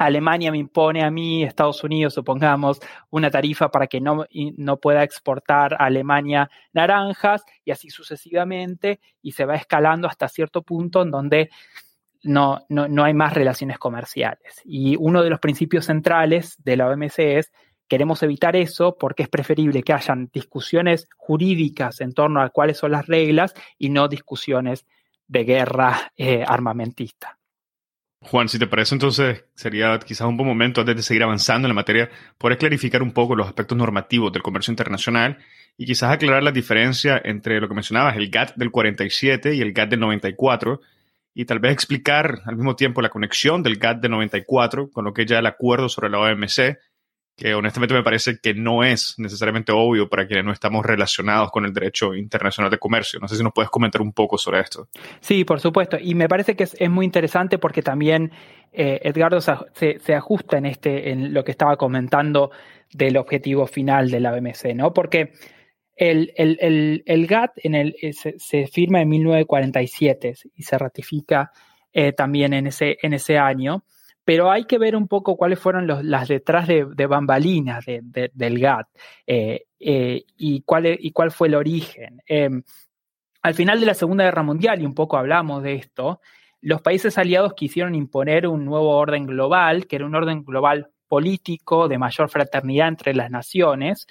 Alemania 0.05 0.51
me 0.51 0.58
impone 0.58 1.03
a 1.03 1.12
mí, 1.12 1.43
Estados 1.43 1.84
Unidos, 1.84 2.15
supongamos, 2.15 2.79
una 3.12 3.29
tarifa 3.29 3.70
para 3.70 3.88
que 3.88 4.01
no, 4.01 4.25
no, 4.58 4.77
pueda 4.77 5.03
exportar 5.03 5.75
a 5.75 5.86
Alemania 5.86 6.50
naranjas 6.74 7.43
y 7.63 7.72
así 7.72 7.89
sucesivamente, 7.89 9.00
y 9.22 9.34
se 9.34 9.46
va 9.46 9.55
escalando 9.55 10.08
hasta 10.08 10.27
cierto 10.27 10.63
punto 10.63 11.03
en 11.03 11.12
donde 11.12 11.50
no, 12.24 12.66
no, 12.70 12.88
no 12.88 13.04
hay 13.04 13.13
más 13.13 13.34
relaciones 13.34 13.78
comerciales. 13.80 14.62
Y 14.63 14.96
uno 14.98 15.24
de 15.24 15.30
los 15.30 15.40
principios 15.40 15.86
centrales 15.86 16.56
de 16.63 16.78
la 16.78 16.88
OMC 16.88 17.20
es 17.20 17.51
queremos 17.88 18.24
evitar 18.24 18.56
eso 18.56 18.96
porque 18.98 19.24
es 19.24 19.30
preferible 19.30 19.84
que 19.84 19.92
hayan 19.92 20.30
discusiones 20.34 21.10
jurídicas 21.18 22.00
en 22.00 22.13
torno 22.13 22.42
a 22.42 22.50
cuáles 22.50 22.78
son 22.78 22.92
las 22.92 23.08
reglas 23.08 23.54
y 23.78 23.90
no 23.90 24.08
discusiones 24.08 24.86
de 25.28 25.44
guerra 25.44 26.13
eh, 26.16 26.44
armamentista. 26.48 27.38
Juan, 28.24 28.48
si 28.50 28.60
te 28.60 28.68
parece, 28.68 28.94
entonces 28.96 29.46
sería 29.56 29.98
quizás 30.00 30.28
un 30.28 30.38
buen 30.38 30.48
momento 30.48 30.82
antes 30.82 30.96
de 30.96 31.01
seguir 31.01 31.24
avanzando 31.24 31.68
en 31.68 31.72
la 31.72 31.75
materia, 31.75 32.10
poder 32.38 32.58
clarificar 32.58 33.01
un 33.01 33.13
poco 33.13 33.36
los 33.36 33.48
aspectos 33.48 33.78
normativos 33.78 34.32
del 34.32 34.44
comercio 34.44 34.72
internacional 34.72 35.40
y 35.75 35.86
quizás 35.86 36.13
aclarar 36.13 36.44
la 36.44 36.51
diferencia 36.51 37.20
entre 37.24 37.60
lo 37.60 37.68
que 37.68 37.74
mencionabas, 37.74 38.16
el 38.16 38.30
GATT 38.30 38.56
del 38.58 38.70
47 38.70 39.56
y 39.56 39.62
el 39.62 39.74
GATT 39.74 39.90
del 39.90 40.00
94, 40.01 40.82
y 41.34 41.46
tal 41.46 41.60
vez 41.60 41.72
explicar 41.72 42.42
al 42.46 42.56
mismo 42.56 42.76
tiempo 42.76 43.02
la 43.02 43.10
conexión 43.10 43.64
del 43.64 43.78
GATT 43.78 44.02
de 44.02 44.10
94 44.10 44.90
con 44.92 45.06
lo 45.06 45.14
que 45.14 45.24
es 45.24 45.28
ya 45.28 45.40
el 45.40 45.46
acuerdo 45.46 45.88
sobre 45.88 46.10
la 46.10 46.20
OMC, 46.20 46.78
que 47.38 47.56
honestamente 47.56 47.94
me 47.94 48.04
parece 48.04 48.40
que 48.40 48.54
no 48.54 48.84
es 48.84 49.16
necesariamente 49.18 49.72
obvio 49.72 50.10
para 50.10 50.28
quienes 50.28 50.46
no 50.46 50.52
estamos 50.52 50.86
relacionados 50.86 51.50
con 51.52 51.66
el 51.66 51.74
derecho 51.74 52.14
internacional 52.14 52.70
de 52.70 52.78
comercio. 52.78 53.20
No 53.20 53.28
sé 53.28 53.38
si 53.38 53.44
nos 53.44 53.54
puedes 53.54 53.72
comentar 53.72 54.02
un 54.02 54.12
poco 54.12 54.38
sobre 54.38 54.60
esto. 54.60 54.90
Sí, 55.22 55.46
por 55.46 55.60
supuesto. 55.60 55.98
Y 56.00 56.14
me 56.14 56.28
parece 56.28 56.56
que 56.56 56.66
es, 56.66 56.90
muy 56.90 57.06
interesante 57.06 57.58
porque 57.58 57.82
también 57.82 58.32
eh, 58.74 59.00
Edgardo 59.04 59.40
se, 59.42 60.14
ajusta 60.14 60.58
en, 60.58 60.66
este, 60.66 61.12
en 61.12 61.34
lo 61.34 61.44
que 61.44 61.52
estaba 61.52 61.78
comentando 61.78 62.52
del 62.94 63.18
objetivo 63.18 63.66
final 63.66 64.12
de 64.12 64.20
la 64.20 64.32
BMC, 64.34 64.76
¿no? 64.76 64.94
Porque 64.94 65.32
el, 66.10 67.03
el, 67.05 67.27
GATT 67.27 67.51
en 67.63 67.75
el, 67.75 67.96
eh, 68.01 68.13
se, 68.13 68.67
firma 68.67 69.01
en 69.01 69.10
1947 69.10 70.34
y 70.55 70.63
se 70.63 70.77
ratifica 70.77 71.51
eh, 71.93 72.12
también 72.12 72.53
en 72.53 72.67
ese, 72.67 72.98
en 73.01 73.13
ese 73.13 73.38
año 73.38 73.84
pero 74.24 74.51
hay 74.51 74.65
que 74.65 74.77
ver 74.77 74.96
un 74.96 75.08
poco 75.08 75.36
cuáles 75.36 75.60
fueron 75.60 75.88
las 75.88 76.27
detrás 76.27 76.67
de, 76.67 77.05
bambalinas 77.08 77.84
del 77.86 78.60
GATT 78.60 78.88
eh, 79.25 79.65
y, 79.79 80.62
cuál, 80.62 80.86
y 81.00 81.12
cuál 81.12 81.31
fue 81.31 81.48
el 81.48 81.55
origen. 81.55 82.22
Em, 82.27 82.62
al 83.41 83.53
final 83.55 83.79
de 83.79 83.88
la 83.88 83.96
Segunda 83.96 84.24
Guerra 84.24 84.43
Mundial, 84.43 84.79
y 84.81 84.86
un 84.86 84.93
poco 84.93 85.17
hablamos 85.17 85.63
de 85.63 85.74
esto, 85.74 86.22
los 86.62 86.81
países 86.84 87.17
aliados 87.17 87.55
quisieron 87.55 87.96
imponer 87.96 88.48
un 88.48 88.63
nuevo 88.63 88.96
orden 88.96 89.25
global, 89.25 89.88
que 89.88 89.96
era 89.96 90.05
un 90.05 90.15
orden 90.15 90.43
global 90.43 90.91
político 91.08 91.89
de 91.89 91.98
mayor 91.98 92.29
fraternidad 92.29 92.88
entre 92.88 93.13
las 93.13 93.31
naciones, 93.31 94.08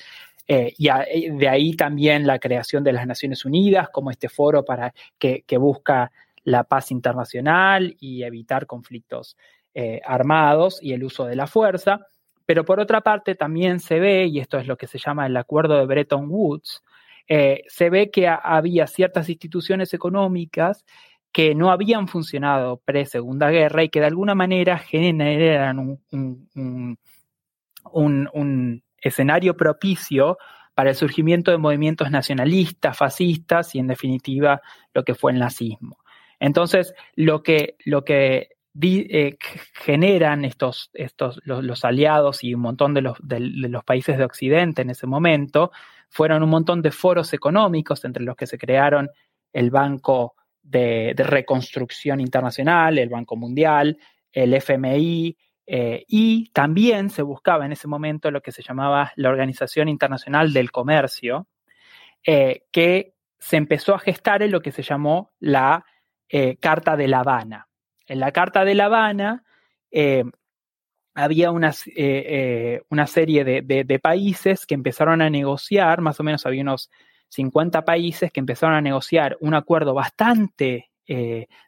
eh, 0.52 0.74
y 0.78 1.30
de 1.30 1.48
ahí 1.48 1.74
también 1.74 2.26
la 2.26 2.40
creación 2.40 2.82
de 2.82 2.92
las 2.92 3.06
Naciones 3.06 3.44
Unidas 3.44 3.88
como 3.90 4.10
este 4.10 4.28
foro 4.28 4.64
para 4.64 4.92
que 5.18 5.58
busca 5.58 6.10
la 6.42 6.64
paz 6.64 6.90
internacional 6.90 7.96
y 8.00 8.24
evitar 8.24 8.66
conflictos 8.66 9.36
eh, 9.74 10.00
armados 10.04 10.80
y 10.82 10.92
el 10.92 11.04
uso 11.04 11.26
de 11.26 11.36
la 11.36 11.46
fuerza, 11.46 12.00
pero 12.44 12.64
por 12.64 12.80
otra 12.80 13.00
parte 13.02 13.36
también 13.36 13.78
se 13.78 14.00
ve, 14.00 14.26
y 14.26 14.40
esto 14.40 14.58
es 14.58 14.66
lo 14.66 14.76
que 14.76 14.88
se 14.88 14.98
llama 14.98 15.26
el 15.26 15.36
acuerdo 15.36 15.78
de 15.78 15.86
Bretton 15.86 16.26
Woods, 16.28 16.82
eh, 17.28 17.62
se 17.68 17.88
ve 17.88 18.10
que 18.10 18.26
había 18.26 18.88
ciertas 18.88 19.28
instituciones 19.28 19.94
económicas 19.94 20.84
que 21.30 21.54
no 21.54 21.70
habían 21.70 22.08
funcionado 22.08 22.78
pre-segunda 22.84 23.50
guerra 23.50 23.84
y 23.84 23.88
que 23.88 24.00
de 24.00 24.06
alguna 24.06 24.34
manera 24.34 24.78
generan 24.78 25.78
un, 25.78 26.98
un, 27.92 28.82
escenario 29.00 29.56
propicio 29.56 30.38
para 30.74 30.90
el 30.90 30.96
surgimiento 30.96 31.50
de 31.50 31.58
movimientos 31.58 32.10
nacionalistas, 32.10 32.96
fascistas 32.96 33.74
y 33.74 33.78
en 33.78 33.86
definitiva 33.86 34.62
lo 34.94 35.04
que 35.04 35.14
fue 35.14 35.32
el 35.32 35.38
nazismo. 35.38 35.98
Entonces, 36.38 36.94
lo 37.14 37.42
que, 37.42 37.76
lo 37.84 38.02
que 38.04 38.50
eh, 38.82 39.36
generan 39.74 40.44
estos, 40.44 40.90
estos 40.94 41.40
los, 41.44 41.84
aliados 41.84 42.44
y 42.44 42.54
un 42.54 42.62
montón 42.62 42.94
de 42.94 43.02
los, 43.02 43.18
de, 43.20 43.40
los 43.40 43.84
países 43.84 44.16
de 44.16 44.24
Occidente 44.24 44.82
en 44.82 44.90
ese 44.90 45.06
momento, 45.06 45.70
fueron 46.08 46.42
un 46.42 46.50
montón 46.50 46.82
de 46.82 46.90
foros 46.90 47.32
económicos 47.32 48.04
entre 48.04 48.24
los 48.24 48.36
que 48.36 48.46
se 48.46 48.58
crearon 48.58 49.10
el 49.52 49.70
Banco 49.70 50.34
de, 50.62 51.14
Reconstrucción 51.16 52.20
Internacional, 52.20 52.98
el 52.98 53.08
Banco 53.08 53.36
Mundial, 53.36 53.98
el 54.32 54.54
FMI, 54.54 55.36
eh, 55.72 56.04
y 56.08 56.50
también 56.50 57.10
se 57.10 57.22
buscaba 57.22 57.64
en 57.66 57.72
ese 57.72 57.86
momento 57.86 58.30
lo 58.30 58.42
que 58.42 58.52
se 58.52 58.62
llamaba 58.62 59.12
la 59.16 59.28
Organización 59.28 59.88
Internacional 59.88 60.52
del 60.52 60.72
Comercio, 60.72 61.46
eh, 62.24 62.64
que 62.72 63.14
se 63.38 63.56
empezó 63.56 63.94
a 63.94 63.98
gestar 63.98 64.42
en 64.42 64.50
lo 64.50 64.60
que 64.60 64.72
se 64.72 64.82
llamó 64.82 65.30
la 65.38 65.84
Carta 66.60 66.96
de 66.96 67.08
La 67.08 67.20
Habana. 67.20 67.66
En 68.10 68.18
la 68.18 68.32
Carta 68.32 68.64
de 68.64 68.74
La 68.74 68.86
Habana 68.86 69.44
eh, 69.90 70.24
había 71.14 71.52
una, 71.52 71.70
eh, 71.70 71.94
eh, 71.96 72.82
una 72.88 73.06
serie 73.06 73.44
de, 73.44 73.98
países 74.00 74.66
que 74.66 74.74
empezaron 74.74 75.22
a 75.22 75.30
negociar, 75.30 76.00
más 76.00 76.18
o 76.18 76.24
menos 76.24 76.44
había 76.46 76.62
unos 76.62 76.90
50 77.28 77.84
países 77.84 78.32
que 78.32 78.40
empezaron 78.40 78.74
a 78.74 78.80
negociar 78.80 79.36
un 79.40 79.54
acuerdo 79.54 79.94
bastante 79.94 80.90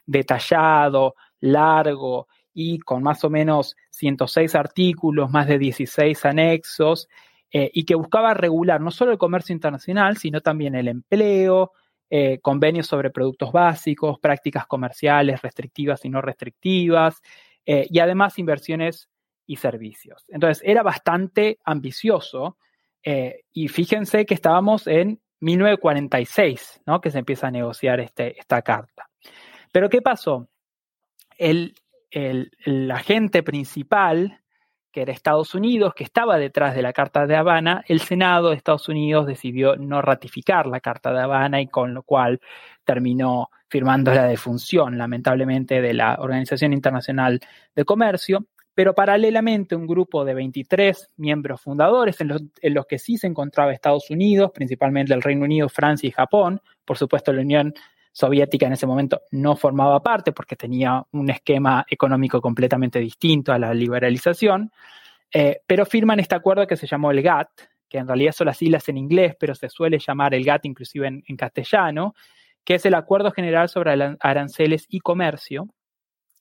detallado, 0.05 1.15
largo 1.41 2.27
y 2.53 2.79
con 2.79 3.03
más 3.03 3.23
o 3.23 3.29
menos 3.29 3.75
106 3.91 4.55
artículos, 4.55 5.31
más 5.31 5.47
de 5.47 5.57
16 5.57 6.25
anexos, 6.25 7.07
y 7.55 7.85
que 7.85 7.93
buscaba 7.93 8.33
regular 8.33 8.81
no 8.81 8.89
solo 8.89 9.11
el 9.11 9.19
comercio 9.19 9.53
internacional, 9.53 10.17
sino 10.17 10.41
también 10.41 10.73
el 10.73 10.87
empleo, 10.87 11.71
eh, 12.15 12.37
convenios 12.43 12.85
sobre 12.85 13.09
productos 13.09 13.51
básicos, 13.51 14.19
prácticas 14.19 14.67
comerciales 14.67 15.41
restrictivas 15.41 16.05
y 16.05 16.09
no 16.09 16.21
restrictivas, 16.21 17.19
eh, 17.65 17.87
y 17.89 17.97
además 17.97 18.37
inversiones 18.37 19.09
y 19.47 19.55
servicios. 19.55 20.23
Entonces, 20.27 20.61
era 20.63 20.83
bastante 20.83 21.57
ambicioso 21.65 22.59
eh, 23.01 23.45
y 23.51 23.67
fíjense 23.67 24.27
que 24.27 24.35
estábamos 24.35 24.85
en 24.85 25.21
1946, 25.39 26.81
¿no? 26.85 27.01
que 27.01 27.09
se 27.09 27.17
empieza 27.17 27.47
a 27.47 27.51
negociar 27.51 27.99
este, 27.99 28.39
esta 28.39 28.61
carta. 28.61 29.09
Pero 29.71 29.89
¿qué 29.89 30.03
pasó? 30.03 30.47
El, 31.35 31.73
el 32.13 32.91
agente 32.91 33.43
principal 33.43 34.43
que 34.93 35.01
era 35.01 35.11
Estados 35.11 35.55
Unidos, 35.55 35.93
que 35.95 36.03
estaba 36.03 36.37
detrás 36.37 36.75
de 36.75 36.83
la 36.83 36.93
Carta 36.93 37.25
de 37.25 37.35
Habana, 37.35 37.83
el 37.87 37.99
Senado 37.99 38.51
de 38.51 38.55
Estados 38.55 38.87
Unidos 38.87 39.25
decidió 39.25 39.75
no 39.75 40.03
ratificar 40.03 40.67
la 40.67 40.79
Carta 40.79 41.11
de 41.11 41.19
Habana 41.19 41.59
y 41.59 41.67
con 41.67 41.95
lo 41.95 42.03
cual 42.03 42.39
terminó 42.85 43.49
firmando 43.67 44.13
la 44.13 44.25
defunción, 44.25 44.97
lamentablemente, 44.99 45.81
de 45.81 45.95
la 45.95 46.17
Organización 46.19 46.73
Internacional 46.73 47.41
de 47.75 47.85
Comercio. 47.85 48.45
Pero 48.75 48.93
paralelamente 48.93 49.75
un 49.75 49.85
grupo 49.85 50.25
de 50.25 50.35
23 50.35 51.09
miembros 51.17 51.61
fundadores, 51.61 52.21
en 52.21 52.27
los, 52.27 52.43
en 52.61 52.73
los 52.73 52.85
que 52.85 52.97
sí 52.97 53.17
se 53.17 53.27
encontraba 53.27 53.73
Estados 53.73 54.09
Unidos, 54.09 54.51
principalmente 54.53 55.13
el 55.13 55.21
Reino 55.21 55.45
Unido, 55.45 55.69
Francia 55.69 56.07
y 56.07 56.11
Japón, 56.11 56.61
por 56.85 56.97
supuesto 56.97 57.33
la 57.33 57.41
Unión 57.41 57.73
soviética 58.13 58.67
en 58.67 58.73
ese 58.73 58.87
momento 58.87 59.23
no 59.31 59.55
formaba 59.55 60.01
parte 60.01 60.31
porque 60.31 60.55
tenía 60.55 61.03
un 61.11 61.29
esquema 61.29 61.83
económico 61.89 62.39
completamente 62.39 62.99
distinto 62.99 63.51
a 63.51 63.59
la 63.59 63.73
liberalización, 63.73 64.71
eh, 65.33 65.61
pero 65.65 65.85
firman 65.85 66.19
este 66.19 66.35
acuerdo 66.35 66.67
que 66.67 66.77
se 66.77 66.87
llamó 66.87 67.11
el 67.11 67.23
GATT, 67.23 67.49
que 67.89 67.97
en 67.97 68.07
realidad 68.07 68.31
son 68.31 68.47
las 68.47 68.57
siglas 68.57 68.87
en 68.87 68.97
inglés, 68.97 69.35
pero 69.39 69.55
se 69.55 69.67
suele 69.67 69.97
llamar 69.99 70.35
el 70.35 70.45
GATT 70.45 70.65
inclusive 70.65 71.07
en, 71.07 71.35
castellano, 71.35 72.13
que 72.63 72.75
es 72.75 72.85
el 72.85 72.93
Acuerdo 72.93 73.31
General 73.31 73.67
sobre 73.67 74.15
Aranceles 74.19 74.85
y 74.89 74.99
Comercio. 74.99 75.67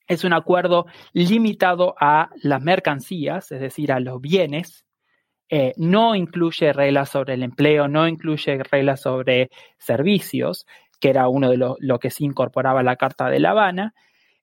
Es 0.07 0.25
un 0.25 0.35
acuerdo 0.35 0.87
limitado 1.15 1.95
a 1.99 2.31
las 2.43 2.63
mercancías, 2.63 3.51
es 3.51 3.61
decir, 3.61 3.93
a 3.93 4.01
los 4.01 4.21
bienes, 4.21 4.85
eh, 5.55 5.75
no 5.77 6.15
incluye 6.15 6.73
reglas 6.73 7.11
sobre 7.11 7.35
el 7.35 7.43
empleo, 7.43 7.87
no 7.87 8.09
incluye 8.09 8.63
reglas 8.63 9.03
sobre 9.03 9.51
servicios, 9.77 10.67
que 11.03 11.11
era 11.11 11.29
uno 11.29 11.51
de 11.51 11.57
los 11.57 11.77
lo 11.81 11.99
que 11.99 12.11
se 12.11 12.25
incorporaba 12.25 12.79
a 12.79 12.85
la 12.85 12.95
Carta 12.95 13.29
de 13.29 13.41
La 13.41 13.51
Habana, 13.51 13.93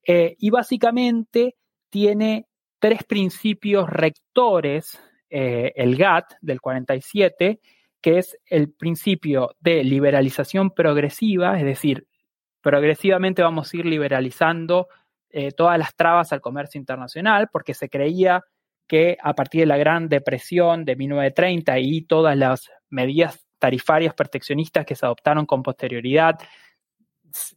eh, 0.05 0.35
y 0.39 0.49
básicamente 0.49 1.55
tiene 1.89 2.47
tres 2.79 3.05
principios 3.05 3.89
rectores, 3.89 5.01
eh, 5.29 5.71
el 5.77 5.95
GATT 5.95 6.33
del 6.41 6.59
47, 6.59 7.61
que 8.01 8.17
es 8.17 8.37
el 8.45 8.73
principio 8.73 9.55
de 9.61 9.85
liberalización 9.85 10.71
progresiva, 10.71 11.57
es 11.57 11.63
decir, 11.63 12.07
progresivamente 12.61 13.41
vamos 13.41 13.73
a 13.73 13.77
ir 13.77 13.85
liberalizando 13.85 14.89
eh, 15.29 15.53
todas 15.53 15.79
las 15.79 15.95
trabas 15.95 16.33
al 16.33 16.41
comercio 16.41 16.77
internacional, 16.77 17.47
porque 17.53 17.73
se 17.73 17.87
creía 17.87 18.43
que 18.85 19.17
a 19.23 19.33
partir 19.33 19.61
de 19.61 19.67
la 19.67 19.77
Gran 19.77 20.09
Depresión 20.09 20.83
de 20.83 20.97
1930 20.97 21.79
y 21.79 22.01
todas 22.01 22.35
las 22.35 22.69
medidas 22.89 23.48
tarifarias 23.59 24.13
proteccionistas 24.13 24.85
que 24.85 24.95
se 24.95 25.05
adoptaron 25.05 25.45
con 25.45 25.61
posterioridad, 25.61 26.39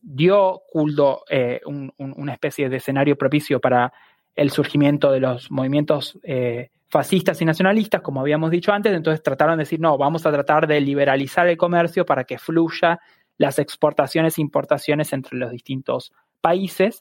dio 0.02 0.62
culto 0.70 1.24
eh, 1.30 1.60
una 1.66 2.32
especie 2.32 2.68
de 2.68 2.76
escenario 2.76 3.16
propicio 3.16 3.60
para 3.60 3.92
el 4.34 4.50
surgimiento 4.50 5.10
de 5.10 5.20
los 5.20 5.50
movimientos 5.50 6.18
eh, 6.22 6.70
fascistas 6.88 7.40
y 7.40 7.44
nacionalistas, 7.44 8.02
como 8.02 8.20
habíamos 8.20 8.50
dicho 8.50 8.72
antes, 8.72 8.92
entonces 8.92 9.22
trataron 9.22 9.56
de 9.56 9.62
decir, 9.62 9.80
no, 9.80 9.96
vamos 9.96 10.26
a 10.26 10.32
tratar 10.32 10.66
de 10.66 10.80
liberalizar 10.80 11.46
el 11.46 11.56
comercio 11.56 12.04
para 12.04 12.24
que 12.24 12.38
fluya 12.38 13.00
las 13.38 13.58
exportaciones 13.58 14.36
e 14.36 14.42
importaciones 14.42 15.12
entre 15.12 15.38
los 15.38 15.50
distintos 15.50 16.12
países. 16.40 17.00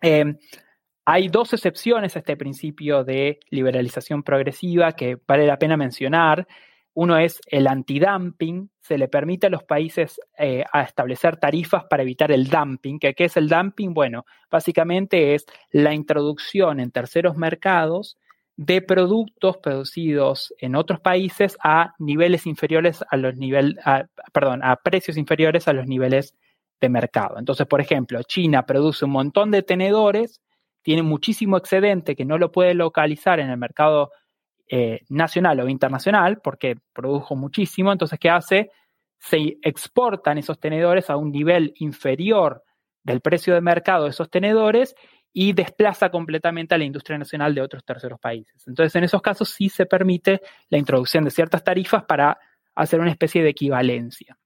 Eh, 0.00 0.34
hay 1.04 1.28
dos 1.28 1.52
excepciones 1.52 2.16
a 2.16 2.20
este 2.20 2.36
principio 2.36 3.04
de 3.04 3.40
liberalización 3.50 4.22
progresiva 4.22 4.92
que 4.92 5.18
vale 5.26 5.46
la 5.46 5.58
pena 5.58 5.76
mencionar. 5.76 6.46
Uno 6.94 7.16
es 7.16 7.40
el 7.46 7.66
antidumping, 7.66 8.70
se 8.80 8.98
le 8.98 9.08
permite 9.08 9.46
a 9.46 9.50
los 9.50 9.64
países 9.64 10.20
eh, 10.36 10.64
a 10.72 10.82
establecer 10.82 11.38
tarifas 11.38 11.84
para 11.88 12.02
evitar 12.02 12.30
el 12.30 12.48
dumping. 12.48 12.98
¿Qué, 12.98 13.14
es 13.16 13.36
el 13.36 13.48
dumping? 13.48 13.94
Bueno, 13.94 14.26
básicamente 14.50 15.34
es 15.34 15.46
la 15.70 15.94
introducción 15.94 16.80
en 16.80 16.90
terceros 16.90 17.36
mercados 17.36 18.18
de 18.56 18.82
productos 18.82 19.56
producidos 19.56 20.52
en 20.58 20.76
otros 20.76 21.00
países 21.00 21.56
a 21.62 21.94
niveles 21.98 22.46
inferiores 22.46 23.02
a 23.08 23.16
los 23.16 23.36
niveles, 23.36 23.76
perdón, 24.32 24.62
a 24.62 24.76
precios 24.76 25.16
inferiores 25.16 25.68
a 25.68 25.72
los 25.72 25.86
niveles 25.86 26.34
de 26.78 26.90
mercado. 26.90 27.38
Entonces, 27.38 27.66
por 27.66 27.80
ejemplo, 27.80 28.22
China 28.24 28.66
produce 28.66 29.06
un 29.06 29.12
montón 29.12 29.50
de 29.50 29.62
tenedores, 29.62 30.42
tiene 30.82 31.02
muchísimo 31.02 31.56
excedente 31.56 32.14
que 32.14 32.26
no 32.26 32.36
lo 32.36 32.52
puede 32.52 32.74
localizar 32.74 33.40
en 33.40 33.48
el 33.48 33.56
mercado 33.56 34.10
eh, 34.74 35.00
nacional 35.10 35.60
o 35.60 35.68
internacional, 35.68 36.40
porque 36.42 36.76
produjo 36.94 37.36
muchísimo, 37.36 37.92
entonces, 37.92 38.18
¿qué 38.18 38.30
hace? 38.30 38.70
Se 39.18 39.58
exportan 39.60 40.38
esos 40.38 40.58
tenedores 40.58 41.10
a 41.10 41.18
un 41.18 41.30
nivel 41.30 41.74
inferior 41.76 42.64
del 43.04 43.20
precio 43.20 43.52
de 43.52 43.60
mercado 43.60 44.04
de 44.04 44.10
esos 44.12 44.30
tenedores 44.30 44.94
y 45.30 45.52
desplaza 45.52 46.08
completamente 46.08 46.74
a 46.74 46.78
la 46.78 46.84
industria 46.84 47.18
nacional 47.18 47.54
de 47.54 47.60
otros 47.60 47.84
terceros 47.84 48.18
países. 48.18 48.66
Entonces, 48.66 48.96
en 48.96 49.04
esos 49.04 49.20
casos 49.20 49.50
sí 49.50 49.68
se 49.68 49.84
permite 49.84 50.40
la 50.70 50.78
introducción 50.78 51.24
de 51.24 51.30
ciertas 51.32 51.62
tarifas 51.62 52.04
para 52.04 52.38
hacer 52.74 52.98
una 52.98 53.10
especie 53.10 53.42
de 53.42 53.50
equivalencia. 53.50 54.38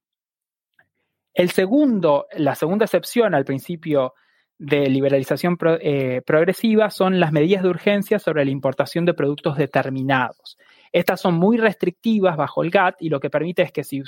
El 1.33 1.51
segundo, 1.51 2.27
la 2.33 2.55
segunda 2.55 2.83
excepción 2.83 3.33
al 3.33 3.45
principio 3.45 4.13
de 4.59 4.89
liberalización 4.89 5.57
eh, 5.81 6.21
progresiva 6.25 6.89
son 6.89 7.19
las 7.19 7.31
medidas 7.31 7.63
de 7.63 7.69
urgencia 7.69 8.19
sobre 8.19 8.43
la 8.43 8.51
importación 8.51 9.05
de 9.05 9.13
productos 9.13 9.57
determinados. 9.57 10.57
Estas 10.91 11.21
son 11.21 11.35
muy 11.35 11.57
restrictivas 11.57 12.37
bajo 12.37 12.63
el 12.63 12.71
GATT 12.71 13.01
y 13.01 13.09
lo 13.09 13.19
que 13.19 13.29
permite 13.29 13.61
es 13.61 13.71
que 13.71 13.83
si 13.83 14.01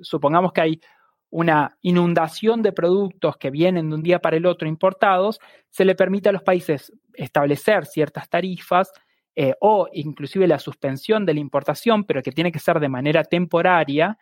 supongamos 0.00 0.52
que 0.52 0.60
hay 0.60 0.80
una 1.30 1.76
inundación 1.80 2.62
de 2.62 2.72
productos 2.72 3.36
que 3.36 3.50
vienen 3.50 3.88
de 3.88 3.94
un 3.94 4.02
día 4.02 4.18
para 4.18 4.36
el 4.36 4.46
otro 4.46 4.68
importados, 4.68 5.40
se 5.70 5.84
le 5.84 5.94
permite 5.94 6.28
a 6.28 6.32
los 6.32 6.42
países 6.42 6.92
establecer 7.14 7.86
ciertas 7.86 8.28
tarifas 8.28 8.92
eh, 9.36 9.54
o 9.60 9.88
inclusive 9.92 10.48
la 10.48 10.58
suspensión 10.58 11.24
de 11.24 11.34
la 11.34 11.40
importación, 11.40 12.04
pero 12.04 12.22
que 12.22 12.32
tiene 12.32 12.50
que 12.52 12.58
ser 12.58 12.80
de 12.80 12.88
manera 12.88 13.24
temporaria 13.24 14.18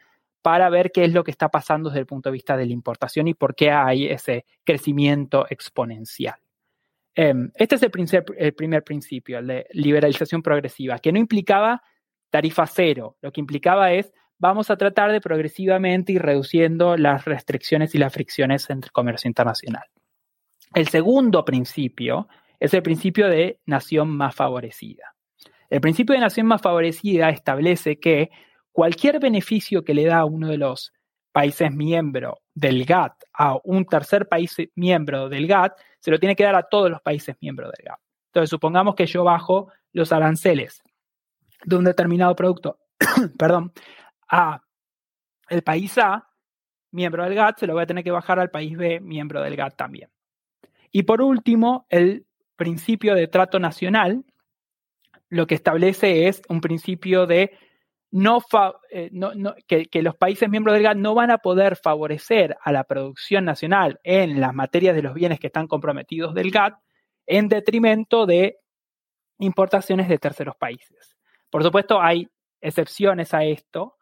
para 0.51 0.71
ver 0.71 0.91
qué 0.91 1.05
es 1.05 1.13
lo 1.13 1.25
que 1.25 1.31
está 1.31 1.51
pasando 1.51 1.91
desde 1.91 2.01
el 2.01 2.07
punto 2.07 2.31
de 2.31 2.33
vista 2.33 2.57
de 2.57 2.65
la 2.65 2.73
importación 2.73 3.29
y 3.29 3.35
por 3.35 3.55
qué 3.55 3.71
hay 3.71 4.07
ese 4.07 4.47
crecimiento 4.65 5.45
exponencial. 5.51 6.37
Em, 7.15 7.51
este 7.55 7.75
es 7.75 7.83
el, 7.83 7.93
el 8.39 8.55
primer 8.55 8.83
principio, 8.83 9.41
el 9.41 9.47
de 9.47 9.67
liberalización 9.73 10.41
progresiva, 10.41 11.01
que 11.01 11.13
no 11.13 11.19
implicaba 11.19 11.83
tarifa 12.31 12.67
cero, 12.67 13.19
lo 13.21 13.31
que 13.31 13.43
implicaba 13.43 13.93
es 13.93 14.11
vamos 14.39 14.71
a 14.71 14.79
tratar 14.79 15.13
de 15.13 15.21
progresivamente 15.21 16.13
ir 16.13 16.23
reduciendo 16.23 16.97
las 16.97 17.27
restricciones 17.27 17.95
y 17.95 17.99
las 17.99 18.15
fricciones 18.15 18.71
entre 18.71 18.91
comercio 18.91 19.29
internacional. 19.29 19.85
El 20.75 20.89
segundo 20.89 21.45
principio 21.45 22.27
es 22.59 22.73
el 22.73 22.83
principio 22.83 23.29
de 23.29 23.61
nación 23.67 24.09
más 24.09 24.35
favorecida. 24.35 25.15
El 25.69 25.83
principio 25.83 26.15
de 26.15 26.23
nación 26.23 26.47
más 26.47 26.63
favorecida 26.63 27.29
establece 27.29 27.99
que 27.99 28.31
cualquier 28.79 29.19
beneficio 29.19 29.83
que 29.83 29.93
le 29.93 30.05
da 30.05 30.25
uno 30.25 30.47
de 30.47 30.57
los 30.57 30.93
países 31.33 31.75
miembros 31.75 32.37
del 32.55 32.85
GATT 32.85 33.25
a 33.33 33.59
un 33.65 33.85
tercer 33.85 34.29
país 34.29 34.55
miembro 34.77 35.29
del 35.29 35.49
GATT, 35.49 35.77
se 35.99 36.13
lo 36.13 36.21
tiene 36.21 36.37
que 36.37 36.45
dar 36.45 36.55
a 36.55 36.63
todos 36.63 36.89
los 36.89 37.01
países 37.01 37.35
miembros 37.41 37.73
del 37.77 37.87
GATT. 37.87 38.01
Entonces, 38.27 38.51
supongamos 38.51 38.95
que 38.95 39.07
yo 39.07 39.25
bajo 39.25 39.73
los 39.93 40.13
aranceles 40.13 40.81
de 41.65 41.75
un 41.75 41.83
determinado 41.83 42.37
producto, 42.37 42.79
perdón, 43.37 43.73
a 44.31 44.63
el 45.49 45.63
país 45.63 45.99
A, 45.99 46.29
miembro 46.93 47.25
del 47.25 47.35
GATT, 47.35 47.59
se 47.59 47.67
lo 47.67 47.73
voy 47.73 47.83
a 47.83 47.87
tener 47.87 48.05
que 48.05 48.13
bajar 48.13 48.39
al 48.39 48.53
país 48.53 48.77
B, 48.77 49.01
miembro 49.01 49.43
del 49.43 49.57
GATT 49.57 49.77
también. 49.77 50.09
Y 50.93 51.03
por 51.03 51.21
último, 51.21 51.85
el 51.89 52.27
principio 52.55 53.17
de 53.17 53.27
trato 53.27 53.59
nacional, 53.59 54.25
lo 55.31 55.49
que 55.49 55.57
establece 55.57 56.29
es 56.29 56.43
un 56.49 56.61
principio 56.61 57.27
de 57.27 57.59
no, 58.11 58.43
eh, 58.91 59.11
que, 59.67 60.03
los 60.03 60.17
países 60.17 60.49
miembros 60.49 60.75
del 60.75 60.83
GATT 60.83 60.97
no 60.97 61.15
van 61.15 61.31
a 61.31 61.39
poder 61.39 61.77
favorecer 61.77 62.57
a 62.63 62.73
la 62.73 62.85
producción 62.85 63.45
nacional 63.45 64.01
en 64.03 64.41
las 64.41 64.55
materias 64.55 64.95
de 64.95 65.03
los 65.03 65.15
bienes 65.15 65.41
que 65.41 65.49
están 65.49 65.67
comprometidos 65.67 66.35
del 66.35 66.51
GATT 66.51 66.79
en 67.27 67.49
detrimento 67.49 68.25
de 68.25 68.59
importaciones 69.39 70.09
de 70.09 70.19
terceros 70.19 70.57
países. 70.57 71.17
Por 71.51 71.63
supuesto, 71.63 72.01
hay 72.01 72.29
excepciones 72.61 73.35
a 73.35 73.45
esto, 73.45 73.97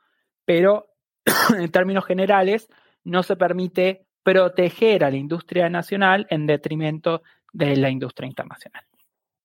pero 0.44 0.86
en 1.58 1.70
términos 1.70 2.06
generales 2.06 2.68
no 3.02 3.22
se 3.22 3.36
permite 3.36 4.06
proteger 4.22 5.04
a 5.04 5.10
la 5.10 5.16
industria 5.16 5.68
nacional 5.68 6.26
en 6.30 6.46
detrimento 6.46 7.22
de 7.52 7.76
la 7.76 7.90
industria 7.90 8.28
internacional. 8.28 8.84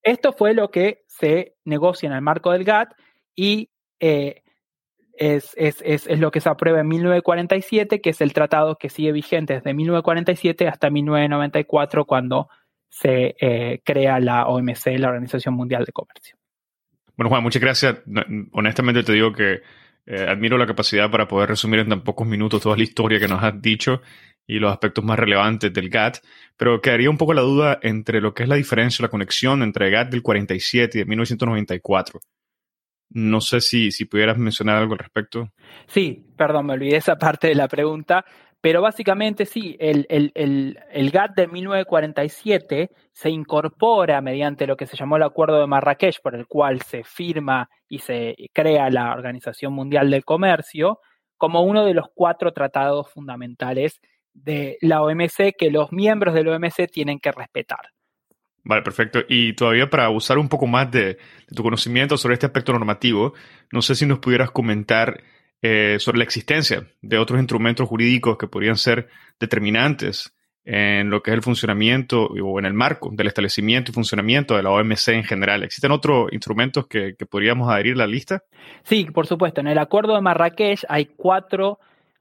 Esto 0.03 0.33
fue 0.33 0.53
lo 0.53 0.69
que 0.69 1.03
se 1.07 1.55
negocia 1.65 2.07
en 2.07 2.13
el 2.13 2.21
marco 2.21 2.51
del 2.51 2.63
GATT 2.63 2.93
y 3.35 3.69
eh, 3.99 4.41
es, 5.17 5.55
lo 6.19 6.31
que 6.31 6.41
se 6.41 6.49
aprueba 6.49 6.79
en 6.79 6.87
1947, 6.87 8.01
que 8.01 8.09
es 8.11 8.21
el 8.21 8.33
tratado 8.33 8.77
que 8.77 8.89
sigue 8.89 9.11
vigente 9.11 9.55
desde 9.55 9.73
1947 9.73 10.67
hasta 10.67 10.89
1994, 10.89 12.05
cuando 12.05 12.49
se 12.89 13.35
eh, 13.39 13.81
crea 13.83 14.19
la 14.19 14.47
OMC, 14.47 14.97
la 14.97 15.09
Organización 15.09 15.55
Mundial 15.55 15.85
de 15.85 15.91
Comercio. 15.91 16.37
Bueno, 17.15 17.29
Juan, 17.29 17.43
muchas 17.43 17.61
gracias. 17.61 17.97
Honestamente 18.51 19.03
te 19.03 19.13
digo 19.13 19.31
que 19.31 19.61
eh, 20.05 20.25
admiro 20.27 20.57
la 20.57 20.65
capacidad 20.65 21.11
para 21.11 21.27
poder 21.27 21.49
resumir 21.49 21.79
en 21.79 21.89
tan 21.89 22.03
pocos 22.03 22.27
minutos 22.27 22.61
toda 22.61 22.75
la 22.75 22.83
historia 22.83 23.19
que 23.19 23.27
nos 23.27 23.43
has 23.43 23.61
dicho 23.61 24.01
y 24.47 24.59
los 24.59 24.71
aspectos 24.71 25.05
más 25.05 25.19
relevantes 25.19 25.71
del 25.71 25.89
GATT, 25.89 26.17
pero 26.57 26.81
quedaría 26.81 27.09
un 27.09 27.17
poco 27.17 27.33
la 27.33 27.41
duda 27.41 27.79
entre 27.83 28.19
lo 28.19 28.33
que 28.33 28.43
es 28.43 28.49
la 28.49 28.55
diferencia, 28.55 29.03
la 29.03 29.09
conexión 29.09 29.61
entre 29.61 29.89
GATT 29.89 30.09
del 30.11 30.21
47 30.21 30.97
y 30.97 31.01
de 31.01 31.05
1994. 31.05 32.19
No 33.13 33.41
sé 33.41 33.61
si, 33.61 33.91
si 33.91 34.05
pudieras 34.05 34.37
mencionar 34.37 34.77
algo 34.77 34.93
al 34.93 34.99
respecto. 34.99 35.51
Sí, 35.87 36.25
perdón, 36.37 36.67
me 36.67 36.73
olvidé 36.73 36.97
esa 36.97 37.17
parte 37.17 37.47
de 37.47 37.55
la 37.55 37.67
pregunta. 37.67 38.25
Pero 38.61 38.79
básicamente 38.83 39.47
sí, 39.47 39.75
el, 39.79 40.05
el, 40.07 41.11
GATT 41.11 41.35
de 41.35 41.47
1947 41.47 42.91
se 43.11 43.29
incorpora 43.31 44.21
mediante 44.21 44.67
lo 44.67 44.77
que 44.77 44.85
se 44.85 44.95
llamó 44.95 45.17
el 45.17 45.23
Acuerdo 45.23 45.59
de 45.59 45.65
Marrakech, 45.65 46.21
por 46.21 46.35
el 46.35 46.45
cual 46.45 46.79
se 46.83 47.03
firma 47.03 47.69
y 47.89 47.99
se 47.99 48.35
crea 48.53 48.91
la 48.91 49.13
Organización 49.13 49.73
Mundial 49.73 50.11
del 50.11 50.23
Comercio, 50.23 50.99
como 51.37 51.63
uno 51.63 51.83
de 51.83 51.95
los 51.95 52.05
cuatro 52.13 52.53
tratados 52.53 53.09
fundamentales 53.09 53.99
de 54.33 54.77
la 54.81 55.01
OMC 55.01 55.55
que 55.57 55.71
los 55.71 55.91
miembros 55.91 56.35
de 56.35 56.43
la 56.43 56.55
OMC 56.55 56.87
tienen 56.91 57.19
que 57.19 57.31
respetar. 57.31 57.89
Vale, 58.63 58.81
perfecto. 58.83 59.21
Y 59.27 59.53
todavía 59.53 59.89
para 59.89 60.09
usar 60.09 60.37
un 60.37 60.49
poco 60.49 60.67
más 60.67 60.91
de, 60.91 61.17
tu 61.55 61.63
conocimiento 61.63 62.17
sobre 62.17 62.35
este 62.35 62.45
aspecto 62.45 62.73
normativo, 62.73 63.33
no 63.71 63.81
sé 63.81 63.95
si 63.95 64.05
nos 64.05 64.19
pudieras 64.19 64.51
comentar 64.51 65.23
eh, 65.61 65.97
sobre 65.99 66.19
la 66.19 66.23
existencia 66.23 66.87
de 67.01 67.17
otros 67.17 67.39
instrumentos 67.39 67.87
jurídicos 67.87 68.37
que 68.37 68.47
podrían 68.47 68.77
ser 68.77 69.09
determinantes 69.39 70.35
en 70.63 71.09
lo 71.09 71.23
que 71.23 71.31
es 71.31 71.35
el 71.35 71.41
funcionamiento 71.41 72.25
o 72.25 72.59
en 72.59 72.65
el 72.65 72.73
marco 72.73 73.09
del 73.11 73.27
establecimiento 73.27 73.89
y 73.89 73.93
funcionamiento 73.93 74.55
de 74.55 74.63
la 74.63 74.71
OMC 74.71 75.07
en 75.09 75.23
general. 75.23 75.63
¿Existen 75.63 75.91
otros 75.91 76.31
instrumentos 76.31 76.87
que, 76.87 77.15
podríamos 77.29 77.69
adherir 77.69 77.93
a 77.95 77.97
la 77.97 78.07
lista? 78.07 78.43
Sí, 78.83 79.05
por 79.05 79.25
supuesto. 79.25 79.61
En 79.61 79.67
el 79.67 79.79
Acuerdo 79.79 80.13
de 80.13 80.21
Marrakech 80.21 80.85
hay 80.87 81.05
cuatro 81.05 81.79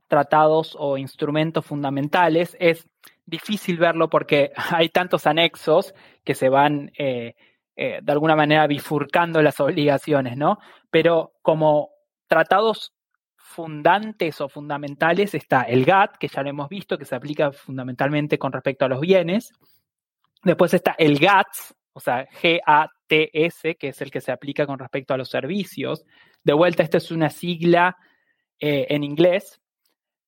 tratados 0.08 0.74
o 0.78 0.96
instrumentos 0.96 1.64
fundamentales. 1.64 2.56
Es 2.58 2.86
difícil 3.30 3.78
verlo 3.78 4.10
porque 4.10 4.52
hay 4.70 4.88
tantos 4.90 5.26
anexos 5.26 5.94
que 6.24 6.34
se 6.34 6.48
van 6.48 6.90
eh, 6.98 7.34
eh, 7.76 8.00
de 8.02 8.12
alguna 8.12 8.36
manera 8.36 8.66
bifurcando 8.66 9.40
las 9.40 9.60
obligaciones, 9.60 10.36
¿no? 10.36 10.58
Pero 10.90 11.32
como 11.40 11.90
tratados 12.26 12.92
fundantes 13.36 14.40
o 14.40 14.48
fundamentales 14.48 15.34
está 15.34 15.62
el 15.62 15.84
GATT, 15.84 16.18
que 16.18 16.28
ya 16.28 16.42
lo 16.42 16.50
hemos 16.50 16.68
visto, 16.68 16.98
que 16.98 17.04
se 17.04 17.16
aplica 17.16 17.50
fundamentalmente 17.50 18.38
con 18.38 18.52
respecto 18.52 18.84
a 18.84 18.88
los 18.88 19.00
bienes. 19.00 19.52
Después 20.44 20.72
está 20.74 20.94
el 20.98 21.18
GATS, 21.18 21.74
o 21.92 22.00
sea, 22.00 22.28
G-A-T-S, 22.28 23.74
que 23.76 23.88
es 23.88 24.00
el 24.00 24.10
que 24.10 24.20
se 24.20 24.30
aplica 24.30 24.66
con 24.66 24.78
respecto 24.78 25.14
a 25.14 25.16
los 25.16 25.28
servicios. 25.28 26.04
De 26.44 26.52
vuelta, 26.52 26.82
esta 26.82 26.98
es 26.98 27.10
una 27.10 27.28
sigla 27.28 27.96
eh, 28.60 28.86
en 28.90 29.02
inglés, 29.02 29.60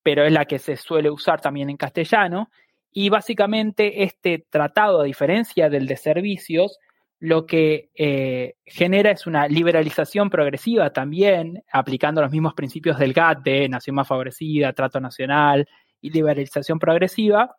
pero 0.02 0.24
es 0.24 0.32
la 0.32 0.44
que 0.44 0.58
se 0.58 0.76
suele 0.76 1.10
usar 1.10 1.40
también 1.40 1.70
en 1.70 1.76
castellano. 1.76 2.50
Y 2.92 3.08
básicamente 3.08 4.02
este 4.02 4.44
tratado, 4.50 5.00
a 5.00 5.04
diferencia 5.04 5.70
del 5.70 5.86
de 5.86 5.96
servicios, 5.96 6.78
lo 7.18 7.46
que 7.46 7.90
eh, 7.94 8.56
genera 8.66 9.12
es 9.12 9.26
una 9.26 9.46
liberalización 9.46 10.28
progresiva 10.28 10.92
también, 10.92 11.62
aplicando 11.72 12.20
los 12.20 12.32
mismos 12.32 12.54
principios 12.54 12.98
del 12.98 13.12
GATT 13.12 13.44
de 13.44 13.68
nación 13.68 13.96
más 13.96 14.08
favorecida, 14.08 14.72
trato 14.72 15.00
nacional 15.00 15.68
y 16.00 16.10
liberalización 16.10 16.78
progresiva 16.78 17.54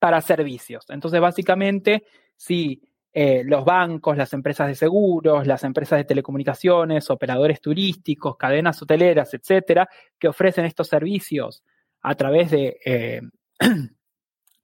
para 0.00 0.20
servicios. 0.20 0.84
Entonces, 0.90 1.20
básicamente, 1.20 2.02
si 2.36 2.82
eh, 3.12 3.42
los 3.44 3.64
bancos, 3.64 4.16
las 4.16 4.32
empresas 4.32 4.66
de 4.66 4.74
seguros, 4.74 5.46
las 5.46 5.62
empresas 5.64 5.98
de 5.98 6.04
telecomunicaciones, 6.04 7.08
operadores 7.08 7.60
turísticos, 7.60 8.36
cadenas 8.36 8.82
hoteleras, 8.82 9.32
etcétera, 9.32 9.88
que 10.18 10.28
ofrecen 10.28 10.64
estos 10.64 10.88
servicios 10.88 11.62
a 12.00 12.14
través 12.16 12.50
de 12.50 12.78
eh, 12.84 13.20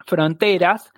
fronteras, 0.09 0.91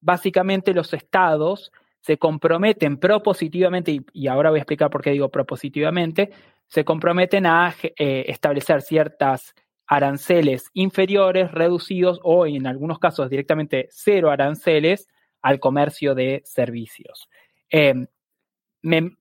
básicamente 0.00 0.74
los 0.74 0.92
estados 0.92 1.72
se 2.06 2.18
comprometen 2.18 2.98
propositivamente, 2.98 4.00
y, 4.12 4.28
ahora 4.28 4.50
voy 4.50 4.60
a 4.60 4.62
explicar 4.62 4.90
por 4.90 5.02
qué 5.02 5.10
digo 5.10 5.28
propositivamente, 5.28 6.30
se 6.68 6.84
comprometen 6.84 7.46
a 7.46 7.74
eh, 7.82 8.26
establecer 8.28 8.82
ciertas 8.82 9.56
aranceles 9.88 10.70
inferiores, 10.72 11.50
reducidos 11.50 12.20
o 12.22 12.46
en 12.46 12.68
algunos 12.68 13.00
casos 13.00 13.28
directamente 13.28 13.88
cero 13.90 14.30
aranceles 14.30 15.08
al 15.42 15.58
comercio 15.58 16.14
de 16.14 16.42
servicios. 16.44 17.28
Em, 17.70 18.06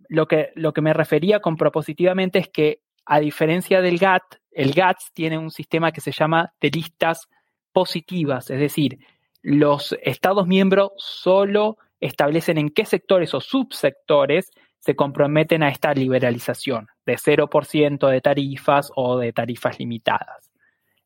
lo, 0.08 0.28
que, 0.28 0.52
lo 0.54 0.72
que 0.72 0.82
me 0.82 0.94
refería 0.94 1.40
con 1.40 1.58
propositivamente 1.58 2.38
es 2.38 2.50
que, 2.50 2.82
a 3.08 3.20
diferencia 3.20 3.82
del 3.82 3.98
GATT, 3.98 4.36
el 4.52 4.74
GATT 4.74 5.00
tiene 5.16 5.40
un 5.40 5.50
sistema 5.50 5.92
que 5.92 6.02
se 6.02 6.12
llama 6.12 6.54
de 6.62 6.70
listas 6.70 7.28
positivas, 7.76 8.50
es 8.50 8.60
decir, 8.62 9.00
los 9.42 9.94
Estados 10.02 10.48
miembros 10.48 10.94
solo 10.96 11.78
establecen 12.00 12.58
en 12.58 12.70
qué 12.70 12.86
sectores 12.86 13.34
o 13.34 13.42
subsectores 13.42 14.50
se 14.80 14.96
comprometen 14.96 15.62
a 15.62 15.70
esta 15.70 15.94
liberalización 15.94 16.88
de 17.06 17.18
0% 17.18 18.10
de 18.10 18.22
tarifas 18.22 18.92
o 18.96 19.20
de 19.20 19.34
tarifas 19.34 19.78
limitadas. 19.78 20.50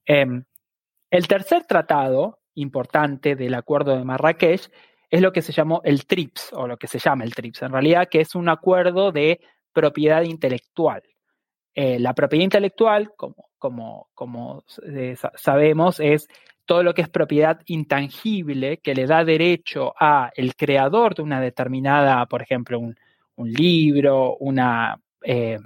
Em, 0.05 0.43
el 1.09 1.27
tercer 1.27 1.63
tratado 1.63 2.39
importante 2.53 3.35
del 3.35 3.55
Acuerdo 3.55 3.97
de 3.97 4.03
Marrakech 4.03 4.69
es 5.09 5.21
lo 5.21 5.31
que 5.31 5.41
se 5.41 5.53
llamó 5.53 5.81
el 5.83 6.05
TRIPS, 6.05 6.53
o 6.53 6.67
lo 6.67 6.77
que 6.77 6.87
se 6.87 6.99
llama 6.99 7.23
el 7.23 7.33
TRIPS, 7.33 7.63
en 7.63 7.71
realidad, 7.71 8.07
que 8.11 8.21
es 8.21 8.35
un 8.35 8.47
acuerdo 8.47 9.11
de 9.11 9.39
propiedad 9.73 10.21
intelectual. 10.21 11.01
Eh, 11.73 11.99
la 11.99 12.13
propiedad 12.13 12.43
intelectual, 12.43 13.11
como, 13.15 14.65
eh, 14.85 15.15
sabemos, 15.35 15.99
es 15.99 16.27
todo 16.69 16.83
lo 16.83 16.93
que 16.93 17.01
es 17.01 17.09
propiedad 17.09 17.61
intangible 17.65 18.77
que 18.77 18.93
le 18.93 19.07
da 19.07 19.25
derecho 19.25 19.91
a 19.99 20.29
el 20.35 20.55
creador 20.55 21.15
de 21.15 21.23
una 21.23 21.41
determinada, 21.41 22.23
por 22.27 22.43
ejemplo, 22.43 22.77
un, 22.77 22.95
libro, 23.37 24.37
un 24.37 24.61
eh, 25.23 25.57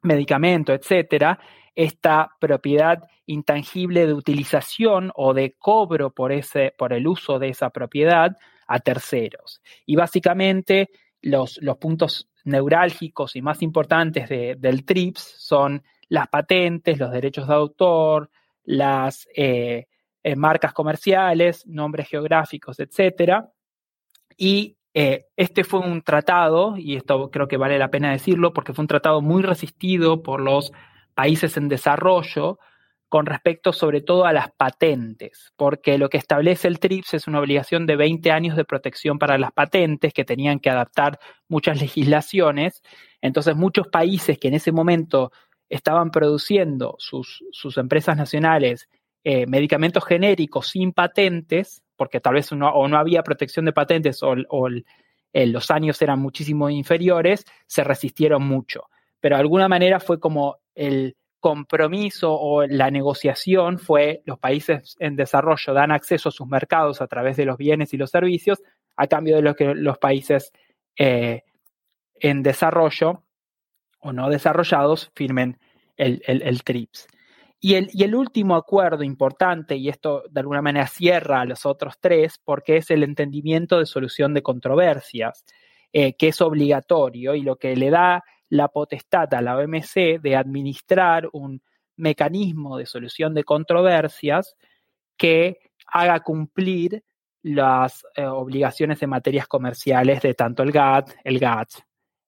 medicamento, 0.00 0.72
etcétera, 0.72 1.38
esta 1.74 2.30
propiedad 2.40 3.02
intangible 3.26 4.06
de 4.06 4.14
utilización 4.14 5.12
o 5.16 5.34
de 5.34 5.54
cobro 5.58 6.14
por, 6.14 6.32
ese, 6.32 6.72
por 6.78 6.94
el 6.94 7.06
uso 7.06 7.38
de 7.38 7.50
esa 7.50 7.68
propiedad 7.68 8.34
a 8.66 8.78
terceros. 8.80 9.60
Y 9.84 9.96
básicamente 9.96 10.88
los, 11.20 11.60
puntos 11.78 12.30
neurálgicos 12.44 13.36
y 13.36 13.42
más 13.42 13.60
importantes 13.60 14.30
del 14.30 14.86
TRIPS 14.86 15.34
son 15.36 15.82
las 16.08 16.26
patentes, 16.28 16.98
los 16.98 17.12
derechos 17.12 17.48
de 17.48 17.54
autor, 17.54 18.30
las 18.64 19.28
eh, 19.36 19.88
eh, 20.22 20.36
marcas 20.36 20.72
comerciales, 20.72 21.66
nombres 21.66 22.08
geográficos, 22.08 22.78
etc. 22.80 23.44
Y 24.36 24.76
eh, 24.94 25.26
este 25.36 25.64
fue 25.64 25.80
un 25.80 26.02
tratado, 26.02 26.76
y 26.76 26.96
esto 26.96 27.30
creo 27.30 27.48
que 27.48 27.56
vale 27.56 27.78
la 27.78 27.90
pena 27.90 28.12
decirlo, 28.12 28.52
porque 28.52 28.72
fue 28.72 28.82
un 28.82 28.88
tratado 28.88 29.20
muy 29.20 29.42
resistido 29.42 30.22
por 30.22 30.40
los 30.40 30.72
países 31.14 31.56
en 31.56 31.68
desarrollo 31.68 32.58
con 33.12 33.26
respecto 33.26 33.74
sobre 33.74 34.00
todo 34.00 34.24
a 34.24 34.32
las 34.32 34.52
patentes, 34.52 35.52
porque 35.56 35.98
lo 35.98 36.08
que 36.08 36.16
establece 36.16 36.66
el 36.66 36.78
TRIPS 36.78 37.12
es 37.12 37.26
una 37.26 37.40
obligación 37.40 37.84
de 37.84 37.96
20 37.96 38.30
años 38.30 38.56
de 38.56 38.64
protección 38.64 39.18
para 39.18 39.36
las 39.36 39.52
patentes 39.52 40.14
que 40.14 40.24
tenían 40.24 40.60
que 40.60 40.70
adaptar 40.70 41.18
muchas 41.46 41.78
legislaciones. 41.82 42.82
Entonces 43.20 43.54
muchos 43.54 43.88
países 43.88 44.38
que 44.38 44.48
en 44.48 44.54
ese 44.54 44.72
momento 44.72 45.30
estaban 45.68 46.10
produciendo 46.10 46.96
sus, 46.98 47.44
sus 47.50 47.76
empresas 47.76 48.16
nacionales 48.16 48.88
eh, 49.24 49.46
medicamentos 49.46 50.04
genéricos 50.04 50.68
sin 50.68 50.92
patentes, 50.92 51.82
porque 51.94 52.20
tal 52.20 52.34
vez 52.34 52.50
o 52.50 52.56
no 52.56 52.98
había 52.98 53.22
protección 53.22 53.64
de 53.64 53.72
patentes 53.72 54.20
o, 54.22 54.34
los 55.34 55.70
años 55.70 56.02
eran 56.02 56.18
muchísimo 56.18 56.68
inferiores, 56.68 57.44
se 57.66 57.84
resistieron 57.84 58.42
mucho. 58.42 58.88
Pero 59.20 59.36
de 59.36 59.40
alguna 59.40 59.68
manera 59.68 60.00
fue 60.00 60.18
como 60.18 60.58
el 60.74 61.16
compromiso 61.38 62.34
o 62.34 62.66
la 62.66 62.90
negociación 62.90 63.78
fue 63.78 64.22
los 64.26 64.38
países 64.38 64.96
en 64.98 65.16
desarrollo 65.16 65.72
dan 65.72 65.90
acceso 65.90 66.28
a 66.28 66.32
sus 66.32 66.46
mercados 66.46 67.00
a 67.00 67.06
través 67.06 67.36
de 67.36 67.44
los 67.44 67.56
bienes 67.56 67.94
y 67.94 67.96
los 67.96 68.10
servicios 68.10 68.60
a 68.96 69.06
cambio 69.06 69.36
de 69.36 69.42
lo 69.42 69.54
que 69.54 69.74
los 69.74 69.98
países 69.98 70.52
eh, 70.96 71.42
en 72.20 72.42
desarrollo 72.42 73.22
o 74.00 74.12
no 74.12 74.28
desarrollados 74.30 75.10
firmen 75.14 75.58
el 75.96 76.62
TRIPS. 76.64 77.06
Y 77.64 77.76
el, 77.76 78.14
último 78.16 78.56
acuerdo 78.56 79.04
importante, 79.04 79.76
y 79.76 79.88
esto 79.88 80.24
de 80.28 80.40
alguna 80.40 80.60
manera 80.60 80.88
cierra 80.88 81.42
a 81.42 81.44
los 81.44 81.64
otros 81.64 81.94
tres, 82.00 82.40
porque 82.44 82.78
es 82.78 82.90
el 82.90 83.04
entendimiento 83.04 83.78
de 83.78 83.86
solución 83.86 84.34
de 84.34 84.42
controversias, 84.42 85.44
eh, 85.92 86.14
que 86.14 86.28
es 86.28 86.40
obligatorio 86.40 87.36
y 87.36 87.42
lo 87.42 87.54
que 87.54 87.76
le 87.76 87.90
da 87.90 88.24
la 88.48 88.66
potestad 88.66 89.32
a 89.32 89.40
la 89.40 89.56
OMC 89.56 90.20
de 90.20 90.34
administrar 90.34 91.28
un 91.32 91.62
mecanismo 91.96 92.78
de 92.78 92.86
solución 92.86 93.32
de 93.32 93.44
controversias 93.44 94.56
que 95.16 95.58
haga 95.86 96.18
cumplir 96.18 97.04
las 97.42 98.04
eh, 98.16 98.24
obligaciones 98.24 99.00
en 99.04 99.10
materias 99.10 99.46
comerciales 99.46 100.20
de 100.20 100.34
tanto 100.34 100.64
el 100.64 100.72
GATT, 100.72 101.10
el 101.22 101.38
GATT 101.38 101.74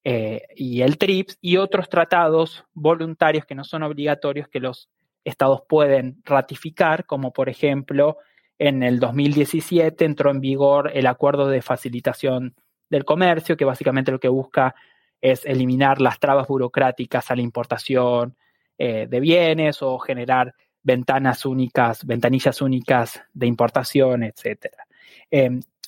eh, 0.04 0.42
y 0.54 0.82
el 0.82 0.96
TRIPS 0.96 1.38
y 1.40 1.56
otros 1.56 1.88
tratados 1.88 2.64
voluntarios 2.72 3.44
que 3.46 3.56
no 3.56 3.64
son 3.64 3.82
obligatorios 3.82 4.46
que 4.46 4.60
los 4.60 4.88
estados 5.24 5.62
pueden 5.68 6.22
ratificar, 6.24 7.06
como 7.06 7.32
por 7.32 7.48
ejemplo 7.48 8.18
en 8.58 8.82
el 8.82 9.00
2017 9.00 10.04
entró 10.04 10.30
en 10.30 10.40
vigor 10.40 10.90
el 10.94 11.06
acuerdo 11.06 11.48
de 11.48 11.62
facilitación 11.62 12.54
del 12.88 13.04
comercio, 13.04 13.56
que 13.56 13.64
básicamente 13.64 14.12
lo 14.12 14.20
que 14.20 14.28
busca 14.28 14.74
es 15.20 15.44
eliminar 15.44 16.00
las 16.00 16.20
trabas 16.20 16.46
burocráticas 16.46 17.30
a 17.30 17.36
la 17.36 17.42
importación 17.42 18.36
eh, 18.78 19.06
de 19.08 19.20
bienes 19.20 19.82
o 19.82 19.98
generar 19.98 20.54
ventanas 20.82 21.46
únicas, 21.46 22.04
ventanillas 22.04 22.60
únicas 22.60 23.22
de 23.32 23.46
importación, 23.46 24.22
etc. 24.22 24.66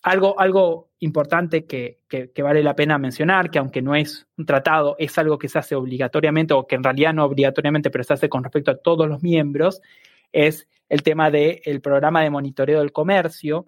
Algo, 0.06 0.38
algo 0.38 0.92
importante 1.00 1.66
que, 1.66 1.98
vale 2.40 2.62
la 2.62 2.76
pena 2.76 2.96
mencionar, 2.96 3.50
que 3.50 3.58
aunque 3.58 3.82
no 3.82 3.96
es 3.96 4.28
un 4.38 4.46
tratado, 4.46 4.94
es 5.00 5.18
algo 5.18 5.36
que 5.36 5.48
se 5.48 5.58
hace 5.58 5.74
obligatoriamente, 5.74 6.54
o 6.54 6.64
que 6.64 6.76
en 6.76 6.84
realidad 6.84 7.12
no 7.12 7.24
obligatoriamente, 7.24 7.90
pero 7.90 8.04
se 8.04 8.12
hace 8.12 8.28
con 8.28 8.44
respecto 8.44 8.70
a 8.70 8.76
todos 8.76 9.08
los 9.08 9.20
miembros, 9.24 9.82
es 10.30 10.68
el 10.88 11.02
tema 11.02 11.32
del 11.32 11.80
programa 11.80 12.22
de 12.22 12.30
monitoreo 12.30 12.78
del 12.78 12.92
comercio, 12.92 13.66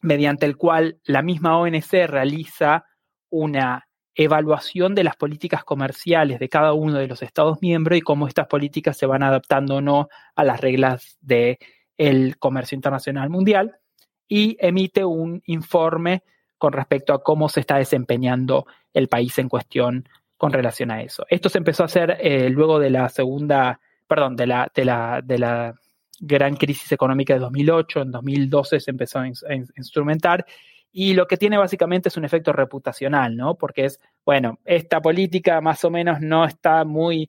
mediante 0.00 0.46
el 0.46 0.56
cual 0.56 0.98
la 1.04 1.22
misma 1.22 1.56
ONC 1.56 2.08
realiza 2.08 2.84
una 3.30 3.86
evaluación 4.16 4.96
de 4.96 5.04
las 5.04 5.14
políticas 5.14 5.62
comerciales 5.62 6.40
de 6.40 6.48
cada 6.48 6.72
uno 6.72 6.98
de 6.98 7.06
los 7.06 7.22
Estados 7.22 7.62
miembros 7.62 7.96
y 7.96 8.02
cómo 8.02 8.26
estas 8.26 8.48
políticas 8.48 8.96
se 8.96 9.06
van 9.06 9.22
adaptando 9.22 9.76
o 9.76 9.80
no 9.80 10.08
a 10.34 10.42
las 10.42 10.60
reglas 10.60 11.18
del 11.20 12.36
comercio 12.40 12.74
internacional 12.74 13.30
mundial 13.30 13.78
y 14.34 14.56
emite 14.60 15.04
un 15.04 15.42
informe 15.44 16.22
con 16.56 16.72
respecto 16.72 17.12
a 17.12 17.22
cómo 17.22 17.50
se 17.50 17.60
está 17.60 17.76
desempeñando 17.76 18.66
el 18.94 19.08
país 19.08 19.38
en 19.38 19.50
cuestión 19.50 20.08
con 20.38 20.54
relación 20.54 20.90
a 20.90 21.02
eso. 21.02 21.26
Esto 21.28 21.50
se 21.50 21.58
empezó 21.58 21.82
a 21.82 21.86
hacer 21.86 22.16
eh, 22.18 22.48
luego 22.48 22.78
de 22.78 22.88
la 22.88 23.10
segunda, 23.10 23.78
perdón, 24.08 24.34
de 24.34 24.46
la, 24.46 24.72
de 24.74 24.86
la, 24.86 25.20
de 25.22 25.38
la 25.38 25.74
gran 26.18 26.56
crisis 26.56 26.90
económica 26.92 27.34
de 27.34 27.40
2008, 27.40 28.00
en 28.00 28.10
2012 28.10 28.80
se 28.80 28.90
empezó 28.90 29.18
a, 29.18 29.26
instrumentar 29.76 30.46
y 30.90 31.12
lo 31.12 31.26
que 31.26 31.36
tiene 31.36 31.58
básicamente 31.58 32.08
es 32.08 32.16
un 32.16 32.24
efecto 32.24 32.54
reputacional, 32.54 33.36
¿no? 33.36 33.56
Porque 33.56 33.84
es, 33.84 34.00
bueno, 34.24 34.60
esta 34.64 35.02
política 35.02 35.60
más 35.60 35.84
o 35.84 35.90
menos 35.90 36.22
no 36.22 36.46
está 36.46 36.86
muy 36.86 37.28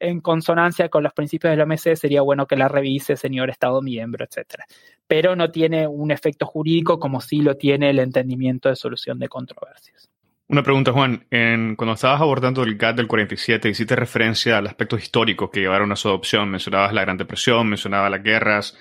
en 0.00 0.20
consonancia 0.20 0.88
con 0.88 1.02
los 1.02 1.12
principios 1.12 1.50
de 1.52 1.56
la 1.56 1.64
OMC, 1.64 1.94
sería 1.94 2.22
bueno 2.22 2.46
que 2.46 2.56
la 2.56 2.68
revise, 2.68 3.16
señor 3.16 3.50
Estado 3.50 3.82
miembro, 3.82 4.24
etc. 4.24 4.62
Pero 5.06 5.36
no 5.36 5.50
tiene 5.50 5.86
un 5.86 6.10
efecto 6.10 6.46
jurídico 6.46 6.98
como 6.98 7.20
sí 7.20 7.42
lo 7.42 7.56
tiene 7.56 7.90
el 7.90 7.98
entendimiento 7.98 8.68
de 8.68 8.76
solución 8.76 9.18
de 9.18 9.28
controversias. 9.28 10.10
Una 10.50 10.64
pregunta, 10.64 10.90
Juan. 10.90 11.26
cuando 11.30 11.92
estabas 11.92 12.20
abordando 12.20 12.64
el 12.64 12.76
GATT 12.76 12.96
del 12.96 13.06
47, 13.06 13.68
hiciste 13.68 13.94
referencia 13.94 14.58
al 14.58 14.66
aspecto 14.66 14.96
histórico 14.96 15.48
que 15.48 15.60
llevaron 15.60 15.92
a 15.92 15.96
su 15.96 16.08
adopción. 16.08 16.50
Mencionabas 16.50 16.92
la 16.92 17.02
Gran 17.02 17.16
Depresión, 17.16 17.68
mencionabas 17.68 18.10
las 18.10 18.22
guerras, 18.22 18.76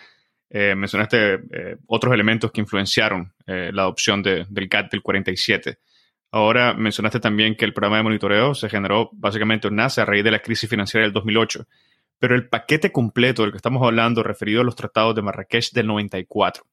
eh, 0.49 0.73
mencionaste 0.75 1.33
eh, 1.33 1.77
otros 1.85 2.11
elementos 2.11 2.51
que 2.51 2.61
influenciaron 2.61 3.33
eh, 3.45 3.69
la 3.71 3.83
adopción 3.83 4.23
del 4.23 4.47
GATT 4.49 4.93
del 4.93 5.03
47. 5.03 5.77
Ahora 6.31 6.73
mencionaste 6.75 7.19
también 7.19 7.55
que 7.55 7.65
el 7.65 7.73
programa 7.73 7.97
de 7.97 8.03
monitoreo 8.03 8.53
se 8.53 8.69
generó 8.69 9.09
básicamente 9.13 9.69
nace 9.71 10.01
a 10.01 10.05
raíz 10.05 10.23
de 10.23 10.31
la 10.31 10.39
crisis 10.39 10.69
financiera 10.69 11.03
del 11.03 11.13
2008, 11.13 11.65
pero 12.19 12.35
el 12.35 12.47
paquete 12.47 12.91
completo 12.91 13.41
del 13.41 13.51
que 13.51 13.57
estamos 13.57 13.81
hablando 13.83 14.21
referido 14.21 14.61
a 14.61 14.63
los 14.63 14.75
tratados 14.75 15.15
de 15.15 15.23
Marrakech 15.23 15.71
del 15.71 15.87
94. 15.87 16.63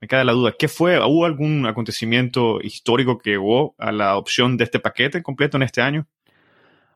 Me 0.00 0.08
queda 0.08 0.24
la 0.24 0.32
duda, 0.32 0.54
¿qué 0.58 0.66
fue? 0.66 0.98
¿Hubo 0.98 1.24
algún 1.24 1.66
acontecimiento 1.66 2.60
histórico 2.60 3.18
que 3.18 3.30
llevó 3.30 3.74
a 3.78 3.92
la 3.92 4.10
adopción 4.10 4.56
de 4.56 4.64
este 4.64 4.80
paquete 4.80 5.22
completo 5.22 5.56
en 5.56 5.62
este 5.62 5.80
año? 5.80 6.06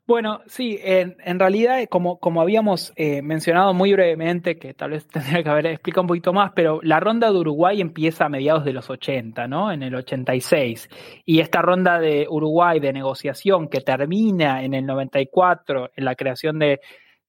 Bueno, 0.08 0.40
sí, 0.46 0.78
en, 0.82 1.38
realidad, 1.38 1.84
como, 1.90 2.18
como 2.18 2.40
habíamos 2.40 2.94
eh, 2.96 3.20
mencionado 3.20 3.74
muy 3.74 3.92
brevemente, 3.92 4.58
que 4.58 4.72
tal 4.72 4.92
vez 4.92 5.06
tendría 5.12 5.42
que 5.42 5.50
haber 5.50 5.66
explicado 5.66 6.00
un 6.00 6.08
poquito 6.08 6.32
más, 6.32 6.52
pero 6.56 6.80
la 6.82 6.98
ronda 6.98 7.30
de 7.30 7.36
Uruguay 7.36 7.82
empieza 7.82 8.24
a 8.24 8.30
mediados 8.30 8.64
de 8.64 8.72
los 8.72 8.88
80, 8.88 9.46
¿no? 9.48 9.70
En 9.70 9.82
el 9.82 9.94
86. 9.94 10.88
Y 11.26 11.40
esta 11.40 11.60
ronda 11.60 12.00
de 12.00 12.26
Uruguay 12.26 12.80
de 12.80 12.94
negociación 12.94 13.68
que 13.68 13.82
termina 13.82 14.64
en 14.64 14.72
el 14.72 14.86
94 14.86 15.90
en 15.94 16.04
la 16.06 16.14
creación 16.14 16.58
de, 16.58 16.80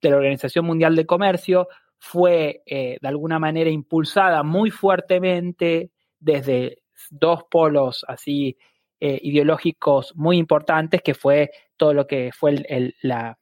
la 0.01 0.15
Organización 0.15 0.65
Mundial 0.65 0.95
de 0.95 1.05
Comercio 1.05 1.67
fue 1.97 2.63
eh, 2.65 2.97
de 3.01 3.07
alguna 3.09 3.39
manera 3.39 3.69
impulsada 3.69 4.41
muy 4.43 4.71
fuertemente 4.71 5.91
desde 6.17 6.77
dos 7.09 7.43
polos 7.51 8.05
así 8.07 8.55
eh, 8.99 9.19
ideológicos 9.21 10.13
muy 10.15 10.37
importantes, 10.37 11.01
que 11.01 11.13
fue 11.13 11.51
todo 11.77 11.93
lo 11.93 12.07
que 12.07 12.31
fue 12.33 12.65
el, 12.67 12.95
la, 13.01 13.37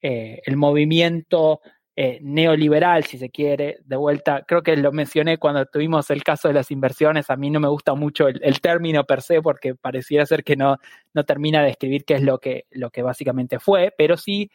eh, 0.00 0.40
el 0.46 0.56
movimiento 0.56 1.60
eh, 1.94 2.18
neoliberal, 2.22 3.04
si 3.04 3.18
se 3.18 3.28
quiere, 3.28 3.78
de 3.84 3.96
vuelta, 3.96 4.42
creo 4.48 4.62
que 4.62 4.74
lo 4.76 4.90
mencioné 4.90 5.36
cuando 5.36 5.66
tuvimos 5.66 6.08
el 6.10 6.24
caso 6.24 6.48
de 6.48 6.54
las 6.54 6.70
inversiones, 6.70 7.28
a 7.28 7.36
mí 7.36 7.50
no 7.50 7.60
me 7.60 7.68
gusta 7.68 7.94
mucho 7.94 8.26
el, 8.26 8.60
término 8.62 9.04
per 9.04 9.20
se 9.20 9.42
porque 9.42 9.74
pareciera 9.74 10.24
ser 10.24 10.42
que 10.42 10.56
no, 10.56 10.78
no 11.12 11.24
termina 11.24 11.60
de 11.60 11.66
describir 11.66 12.06
qué 12.06 12.14
es 12.14 12.22
lo 12.22 12.38
que, 12.38 12.64
lo 12.70 12.88
que 12.88 13.02
básicamente 13.02 13.58
fue, 13.58 13.92
pero 13.98 14.16
sí 14.16 14.50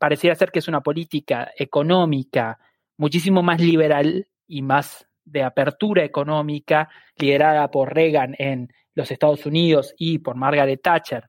pareciera 0.00 0.34
ser 0.34 0.50
que 0.50 0.58
es 0.58 0.66
una 0.66 0.80
política 0.80 1.52
económica 1.56 2.58
muchísimo 2.96 3.42
más 3.42 3.60
liberal 3.60 4.26
y 4.48 4.62
más 4.62 5.06
de 5.24 5.44
apertura 5.44 6.02
económica, 6.02 6.88
liderada 7.16 7.70
por 7.70 7.94
Reagan 7.94 8.34
en 8.38 8.72
los 8.94 9.10
Estados 9.10 9.46
Unidos 9.46 9.94
y 9.96 10.18
por 10.18 10.36
Margaret 10.36 10.80
Thatcher 10.82 11.28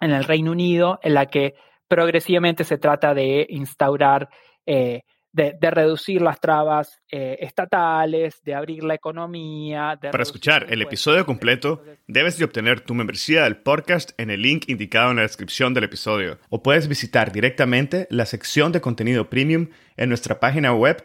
en 0.00 0.10
el 0.10 0.24
Reino 0.24 0.52
Unido, 0.52 0.98
en 1.02 1.14
la 1.14 1.26
que 1.26 1.54
progresivamente 1.88 2.64
se 2.64 2.78
trata 2.78 3.14
de 3.14 3.46
instaurar, 3.48 4.28
eh, 4.66 5.02
de, 5.32 5.56
reducir 5.60 6.22
las 6.22 6.40
trabas 6.40 7.00
eh, 7.10 7.36
estatales, 7.40 8.40
de 8.44 8.54
abrir 8.54 8.84
la 8.84 8.94
economía. 8.94 9.98
Para 10.00 10.22
escuchar 10.22 10.66
el 10.68 10.82
episodio 10.82 11.26
completo, 11.26 11.82
debes 12.06 12.38
de 12.38 12.44
obtener 12.44 12.80
tu 12.80 12.94
membresía 12.94 13.44
del 13.44 13.56
podcast 13.56 14.12
en 14.18 14.30
el 14.30 14.42
link 14.42 14.68
indicado 14.68 15.10
en 15.10 15.16
la 15.16 15.22
descripción 15.22 15.74
del 15.74 15.84
episodio, 15.84 16.38
o 16.50 16.62
puedes 16.62 16.86
visitar 16.86 17.32
directamente 17.32 18.06
la 18.10 18.26
sección 18.26 18.70
de 18.72 18.80
contenido 18.80 19.28
premium 19.28 19.70
en 19.96 20.08
nuestra 20.08 20.38
página 20.38 20.72
web 20.72 21.04